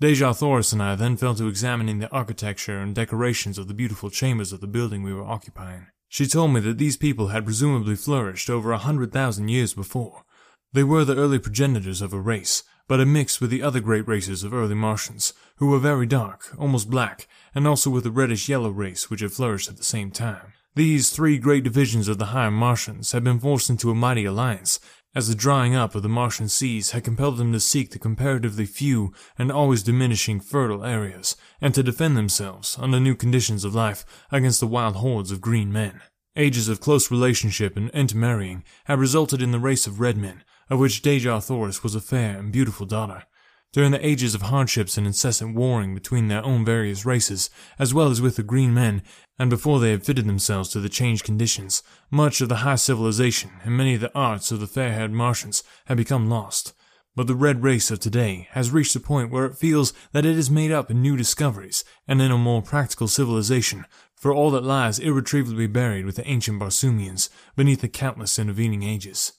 Dejah 0.00 0.34
Thoris 0.34 0.72
and 0.72 0.82
I 0.82 0.94
then 0.94 1.18
fell 1.18 1.34
to 1.34 1.46
examining 1.46 1.98
the 1.98 2.10
architecture 2.10 2.78
and 2.78 2.94
decorations 2.94 3.58
of 3.58 3.68
the 3.68 3.74
beautiful 3.74 4.08
chambers 4.08 4.54
of 4.54 4.62
the 4.62 4.66
building 4.66 5.02
we 5.02 5.12
were 5.12 5.24
occupying. 5.26 5.88
She 6.08 6.26
told 6.26 6.54
me 6.54 6.60
that 6.60 6.78
these 6.78 6.96
people 6.96 7.28
had 7.28 7.44
presumably 7.44 7.96
flourished 7.96 8.48
over 8.48 8.72
a 8.72 8.78
hundred 8.78 9.12
thousand 9.12 9.48
years 9.48 9.74
before, 9.74 10.24
they 10.72 10.84
were 10.84 11.04
the 11.04 11.16
early 11.16 11.38
progenitors 11.38 12.00
of 12.00 12.12
a 12.12 12.20
race, 12.20 12.62
but 12.86 13.00
a 13.00 13.06
mix 13.06 13.40
with 13.40 13.50
the 13.50 13.62
other 13.62 13.80
great 13.80 14.06
races 14.06 14.42
of 14.44 14.54
early 14.54 14.74
Martians, 14.74 15.32
who 15.56 15.68
were 15.68 15.78
very 15.78 16.06
dark, 16.06 16.54
almost 16.58 16.90
black, 16.90 17.28
and 17.54 17.66
also 17.66 17.90
with 17.90 18.04
the 18.04 18.10
reddish-yellow 18.10 18.70
race 18.70 19.10
which 19.10 19.20
had 19.20 19.32
flourished 19.32 19.68
at 19.68 19.76
the 19.76 19.84
same 19.84 20.10
time. 20.10 20.52
These 20.76 21.10
three 21.10 21.38
great 21.38 21.64
divisions 21.64 22.06
of 22.06 22.18
the 22.18 22.26
higher 22.26 22.50
Martians 22.50 23.12
had 23.12 23.24
been 23.24 23.40
forced 23.40 23.70
into 23.70 23.90
a 23.90 23.94
mighty 23.94 24.24
alliance, 24.24 24.78
as 25.14 25.26
the 25.26 25.34
drying 25.34 25.74
up 25.74 25.96
of 25.96 26.02
the 26.02 26.08
Martian 26.08 26.48
seas 26.48 26.92
had 26.92 27.02
compelled 27.02 27.38
them 27.38 27.52
to 27.52 27.58
seek 27.58 27.90
the 27.90 27.98
comparatively 27.98 28.66
few 28.66 29.12
and 29.36 29.50
always 29.50 29.82
diminishing 29.82 30.38
fertile 30.38 30.84
areas, 30.84 31.36
and 31.60 31.74
to 31.74 31.82
defend 31.82 32.16
themselves, 32.16 32.76
under 32.80 33.00
new 33.00 33.16
conditions 33.16 33.64
of 33.64 33.74
life, 33.74 34.04
against 34.30 34.60
the 34.60 34.68
wild 34.68 34.96
hordes 34.96 35.32
of 35.32 35.40
green 35.40 35.72
men. 35.72 36.00
Ages 36.36 36.68
of 36.68 36.80
close 36.80 37.10
relationship 37.10 37.76
and 37.76 37.90
intermarrying 37.90 38.62
had 38.84 39.00
resulted 39.00 39.42
in 39.42 39.50
the 39.50 39.58
race 39.58 39.88
of 39.88 39.98
red 39.98 40.16
men, 40.16 40.44
of 40.70 40.78
which 40.78 41.02
Dejah 41.02 41.44
Thoris 41.44 41.82
was 41.82 41.94
a 41.94 42.00
fair 42.00 42.38
and 42.38 42.52
beautiful 42.52 42.86
daughter. 42.86 43.24
During 43.72 43.92
the 43.92 44.04
ages 44.04 44.34
of 44.34 44.42
hardships 44.42 44.96
and 44.96 45.06
incessant 45.06 45.54
warring 45.54 45.94
between 45.94 46.26
their 46.26 46.44
own 46.44 46.64
various 46.64 47.06
races, 47.06 47.50
as 47.78 47.94
well 47.94 48.08
as 48.08 48.20
with 48.20 48.36
the 48.36 48.42
green 48.42 48.74
men, 48.74 49.02
and 49.38 49.48
before 49.48 49.78
they 49.78 49.92
had 49.92 50.04
fitted 50.04 50.26
themselves 50.26 50.70
to 50.70 50.80
the 50.80 50.88
changed 50.88 51.24
conditions, 51.24 51.82
much 52.10 52.40
of 52.40 52.48
the 52.48 52.56
high 52.56 52.74
civilization 52.74 53.50
and 53.62 53.76
many 53.76 53.94
of 53.94 54.00
the 54.00 54.12
arts 54.12 54.50
of 54.50 54.58
the 54.58 54.66
fair-haired 54.66 55.12
Martians 55.12 55.62
had 55.86 55.96
become 55.96 56.28
lost. 56.28 56.72
But 57.14 57.28
the 57.28 57.34
red 57.36 57.62
race 57.62 57.90
of 57.90 58.00
today 58.00 58.48
has 58.52 58.70
reached 58.70 58.96
a 58.96 59.00
point 59.00 59.30
where 59.30 59.46
it 59.46 59.56
feels 59.56 59.92
that 60.12 60.26
it 60.26 60.36
is 60.36 60.50
made 60.50 60.72
up 60.72 60.90
in 60.90 61.02
new 61.02 61.16
discoveries 61.16 61.84
and 62.08 62.20
in 62.20 62.30
a 62.30 62.38
more 62.38 62.62
practical 62.62 63.08
civilization, 63.08 63.84
for 64.16 64.32
all 64.32 64.50
that 64.50 64.64
lies 64.64 64.98
irretrievably 64.98 65.68
buried 65.68 66.06
with 66.06 66.16
the 66.16 66.26
ancient 66.26 66.60
Barsoomians 66.60 67.28
beneath 67.56 67.82
the 67.82 67.88
countless 67.88 68.38
intervening 68.38 68.82
ages. 68.82 69.32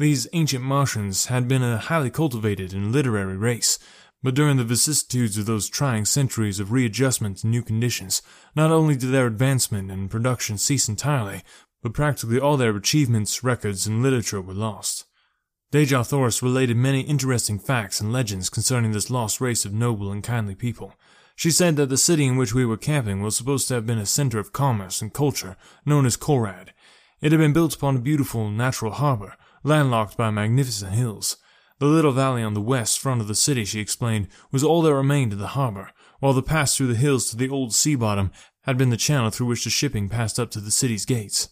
These 0.00 0.28
ancient 0.32 0.64
Martians 0.64 1.26
had 1.26 1.46
been 1.46 1.62
a 1.62 1.76
highly 1.76 2.08
cultivated 2.08 2.72
and 2.72 2.90
literary 2.90 3.36
race, 3.36 3.78
but 4.22 4.34
during 4.34 4.56
the 4.56 4.64
vicissitudes 4.64 5.36
of 5.36 5.44
those 5.44 5.68
trying 5.68 6.06
centuries 6.06 6.58
of 6.58 6.72
readjustment 6.72 7.36
to 7.38 7.46
new 7.46 7.60
conditions, 7.60 8.22
not 8.56 8.70
only 8.70 8.96
did 8.96 9.10
their 9.10 9.26
advancement 9.26 9.90
and 9.90 10.10
production 10.10 10.56
cease 10.56 10.88
entirely, 10.88 11.42
but 11.82 11.92
practically 11.92 12.40
all 12.40 12.56
their 12.56 12.74
achievements, 12.74 13.44
records, 13.44 13.86
and 13.86 14.02
literature 14.02 14.40
were 14.40 14.54
lost. 14.54 15.04
Dejah 15.70 16.06
Thoris 16.06 16.42
related 16.42 16.78
many 16.78 17.02
interesting 17.02 17.58
facts 17.58 18.00
and 18.00 18.10
legends 18.10 18.48
concerning 18.48 18.92
this 18.92 19.10
lost 19.10 19.38
race 19.38 19.66
of 19.66 19.74
noble 19.74 20.10
and 20.10 20.24
kindly 20.24 20.54
people. 20.54 20.94
She 21.36 21.50
said 21.50 21.76
that 21.76 21.90
the 21.90 21.98
city 21.98 22.24
in 22.24 22.38
which 22.38 22.54
we 22.54 22.64
were 22.64 22.78
camping 22.78 23.20
was 23.20 23.36
supposed 23.36 23.68
to 23.68 23.74
have 23.74 23.84
been 23.84 23.98
a 23.98 24.06
center 24.06 24.38
of 24.38 24.54
commerce 24.54 25.02
and 25.02 25.12
culture, 25.12 25.58
known 25.84 26.06
as 26.06 26.16
Korad. 26.16 26.68
It 27.20 27.32
had 27.32 27.38
been 27.38 27.52
built 27.52 27.74
upon 27.74 27.96
a 27.96 28.00
beautiful 28.00 28.48
natural 28.48 28.92
harbor, 28.92 29.36
landlocked 29.62 30.16
by 30.16 30.30
magnificent 30.30 30.92
hills. 30.92 31.36
The 31.78 31.86
little 31.86 32.12
valley 32.12 32.42
on 32.42 32.54
the 32.54 32.60
west 32.60 32.98
front 32.98 33.20
of 33.20 33.28
the 33.28 33.34
city, 33.34 33.64
she 33.64 33.80
explained, 33.80 34.28
was 34.52 34.62
all 34.62 34.82
that 34.82 34.94
remained 34.94 35.32
of 35.32 35.38
the 35.38 35.48
harbor, 35.48 35.90
while 36.18 36.32
the 36.32 36.42
pass 36.42 36.76
through 36.76 36.88
the 36.88 36.94
hills 36.94 37.30
to 37.30 37.36
the 37.36 37.48
old 37.48 37.72
sea 37.72 37.94
bottom 37.94 38.30
had 38.64 38.76
been 38.76 38.90
the 38.90 38.96
channel 38.96 39.30
through 39.30 39.46
which 39.46 39.64
the 39.64 39.70
shipping 39.70 40.08
passed 40.08 40.38
up 40.38 40.50
to 40.50 40.60
the 40.60 40.70
city's 40.70 41.06
gates. 41.06 41.48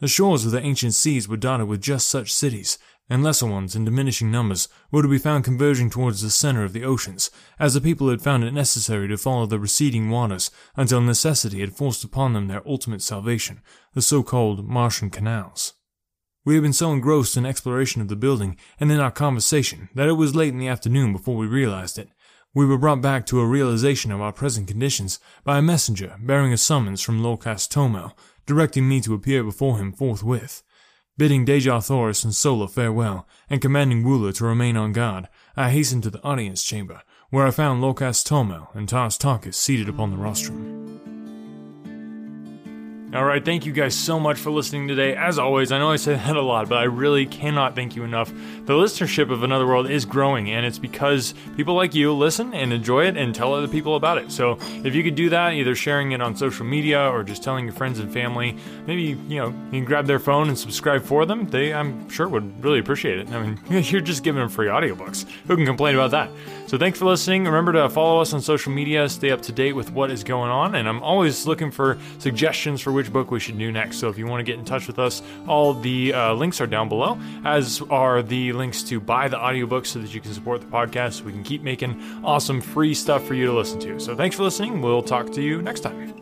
The 0.00 0.08
shores 0.08 0.44
of 0.44 0.52
the 0.52 0.60
ancient 0.60 0.94
seas 0.94 1.28
were 1.28 1.36
dotted 1.36 1.68
with 1.68 1.80
just 1.80 2.08
such 2.08 2.34
cities, 2.34 2.76
and 3.08 3.22
lesser 3.22 3.46
ones 3.46 3.74
in 3.74 3.84
diminishing 3.84 4.30
numbers 4.30 4.68
were 4.90 5.02
to 5.02 5.08
be 5.08 5.18
found 5.18 5.44
converging 5.44 5.90
towards 5.90 6.22
the 6.22 6.30
center 6.30 6.64
of 6.64 6.72
the 6.72 6.84
oceans, 6.84 7.30
as 7.58 7.74
the 7.74 7.80
people 7.80 8.08
had 8.08 8.22
found 8.22 8.44
it 8.44 8.52
necessary 8.52 9.08
to 9.08 9.16
follow 9.16 9.46
the 9.46 9.58
receding 9.58 10.10
waters 10.10 10.50
until 10.76 11.00
necessity 11.00 11.60
had 11.60 11.74
forced 11.74 12.04
upon 12.04 12.32
them 12.32 12.48
their 12.48 12.66
ultimate 12.66 13.02
salvation, 13.02 13.60
the 13.94 14.02
so-called 14.02 14.66
Martian 14.66 15.08
canals. 15.08 15.74
We 16.44 16.54
had 16.54 16.62
been 16.62 16.72
so 16.72 16.92
engrossed 16.92 17.36
in 17.36 17.46
exploration 17.46 18.02
of 18.02 18.08
the 18.08 18.16
building 18.16 18.56
and 18.80 18.90
in 18.90 18.98
our 18.98 19.12
conversation 19.12 19.88
that 19.94 20.08
it 20.08 20.14
was 20.14 20.34
late 20.34 20.52
in 20.52 20.58
the 20.58 20.66
afternoon 20.66 21.12
before 21.12 21.36
we 21.36 21.46
realized 21.46 21.98
it. 21.98 22.08
We 22.52 22.66
were 22.66 22.78
brought 22.78 23.00
back 23.00 23.26
to 23.26 23.40
a 23.40 23.46
realization 23.46 24.10
of 24.10 24.20
our 24.20 24.32
present 24.32 24.66
conditions 24.66 25.20
by 25.44 25.58
a 25.58 25.62
messenger 25.62 26.16
bearing 26.20 26.52
a 26.52 26.56
summons 26.56 27.00
from 27.00 27.22
Lorquas 27.22 27.68
Ptomel, 27.68 28.12
directing 28.44 28.88
me 28.88 29.00
to 29.02 29.14
appear 29.14 29.44
before 29.44 29.78
him 29.78 29.92
forthwith. 29.92 30.64
Bidding 31.16 31.46
Dejah 31.46 31.86
Thoris 31.86 32.24
and 32.24 32.34
Sola 32.34 32.66
farewell, 32.66 33.28
and 33.48 33.62
commanding 33.62 34.02
Woola 34.02 34.34
to 34.34 34.44
remain 34.44 34.76
on 34.76 34.92
guard, 34.92 35.28
I 35.56 35.70
hastened 35.70 36.02
to 36.02 36.10
the 36.10 36.22
audience 36.22 36.62
chamber, 36.62 37.02
where 37.30 37.46
I 37.46 37.52
found 37.52 37.80
Lorquas 37.80 38.24
Ptomel 38.24 38.74
and 38.74 38.88
Tars 38.88 39.16
Tarkas 39.16 39.54
seated 39.54 39.88
upon 39.88 40.10
the 40.10 40.16
rostrum. 40.16 40.81
All 43.14 43.26
right, 43.26 43.44
thank 43.44 43.66
you 43.66 43.72
guys 43.72 43.94
so 43.94 44.18
much 44.18 44.38
for 44.38 44.50
listening 44.50 44.88
today. 44.88 45.14
As 45.14 45.38
always, 45.38 45.70
I 45.70 45.78
know 45.78 45.90
I 45.90 45.96
say 45.96 46.14
that 46.16 46.34
a 46.34 46.40
lot, 46.40 46.70
but 46.70 46.78
I 46.78 46.84
really 46.84 47.26
cannot 47.26 47.74
thank 47.74 47.94
you 47.94 48.04
enough. 48.04 48.32
The 48.64 48.72
listenership 48.72 49.30
of 49.30 49.42
Another 49.42 49.66
World 49.66 49.90
is 49.90 50.06
growing, 50.06 50.48
and 50.48 50.64
it's 50.64 50.78
because 50.78 51.34
people 51.54 51.74
like 51.74 51.94
you 51.94 52.14
listen 52.14 52.54
and 52.54 52.72
enjoy 52.72 53.04
it 53.04 53.18
and 53.18 53.34
tell 53.34 53.52
other 53.52 53.68
people 53.68 53.96
about 53.96 54.16
it. 54.16 54.32
So 54.32 54.56
if 54.82 54.94
you 54.94 55.02
could 55.02 55.14
do 55.14 55.28
that, 55.28 55.52
either 55.52 55.74
sharing 55.74 56.12
it 56.12 56.22
on 56.22 56.34
social 56.34 56.64
media 56.64 57.02
or 57.02 57.22
just 57.22 57.42
telling 57.42 57.66
your 57.66 57.74
friends 57.74 57.98
and 57.98 58.10
family, 58.10 58.56
maybe 58.86 59.02
you 59.28 59.36
know 59.36 59.48
you 59.48 59.72
can 59.72 59.84
grab 59.84 60.06
their 60.06 60.18
phone 60.18 60.48
and 60.48 60.58
subscribe 60.58 61.02
for 61.02 61.26
them. 61.26 61.46
They, 61.48 61.74
I'm 61.74 62.08
sure, 62.08 62.26
would 62.28 62.64
really 62.64 62.78
appreciate 62.78 63.18
it. 63.18 63.28
I 63.30 63.46
mean, 63.46 63.60
you're 63.90 64.00
just 64.00 64.22
giving 64.22 64.40
them 64.40 64.48
free 64.48 64.68
audiobooks. 64.68 65.28
Who 65.48 65.56
can 65.56 65.66
complain 65.66 65.96
about 65.96 66.12
that? 66.12 66.30
So 66.72 66.78
thanks 66.78 66.98
for 66.98 67.04
listening. 67.04 67.44
Remember 67.44 67.74
to 67.74 67.90
follow 67.90 68.22
us 68.22 68.32
on 68.32 68.40
social 68.40 68.72
media, 68.72 69.06
stay 69.06 69.30
up 69.30 69.42
to 69.42 69.52
date 69.52 69.74
with 69.74 69.92
what 69.92 70.10
is 70.10 70.24
going 70.24 70.50
on, 70.50 70.76
and 70.76 70.88
I'm 70.88 71.02
always 71.02 71.46
looking 71.46 71.70
for 71.70 71.98
suggestions 72.18 72.80
for 72.80 72.92
which 72.92 73.12
book 73.12 73.30
we 73.30 73.40
should 73.40 73.58
do 73.58 73.70
next. 73.70 73.98
So 73.98 74.08
if 74.08 74.16
you 74.16 74.26
want 74.26 74.40
to 74.40 74.42
get 74.50 74.58
in 74.58 74.64
touch 74.64 74.86
with 74.86 74.98
us, 74.98 75.20
all 75.46 75.74
the 75.74 76.14
uh, 76.14 76.32
links 76.32 76.62
are 76.62 76.66
down 76.66 76.88
below, 76.88 77.20
as 77.44 77.82
are 77.90 78.22
the 78.22 78.54
links 78.54 78.82
to 78.84 79.00
buy 79.00 79.28
the 79.28 79.38
audiobook 79.38 79.84
so 79.84 79.98
that 79.98 80.14
you 80.14 80.22
can 80.22 80.32
support 80.32 80.62
the 80.62 80.66
podcast 80.66 81.18
so 81.18 81.24
we 81.24 81.32
can 81.32 81.42
keep 81.42 81.60
making 81.60 82.02
awesome 82.24 82.62
free 82.62 82.94
stuff 82.94 83.22
for 83.26 83.34
you 83.34 83.44
to 83.44 83.52
listen 83.52 83.78
to. 83.80 84.00
So 84.00 84.16
thanks 84.16 84.36
for 84.36 84.44
listening. 84.44 84.80
We'll 84.80 85.02
talk 85.02 85.30
to 85.32 85.42
you 85.42 85.60
next 85.60 85.80
time. 85.80 86.21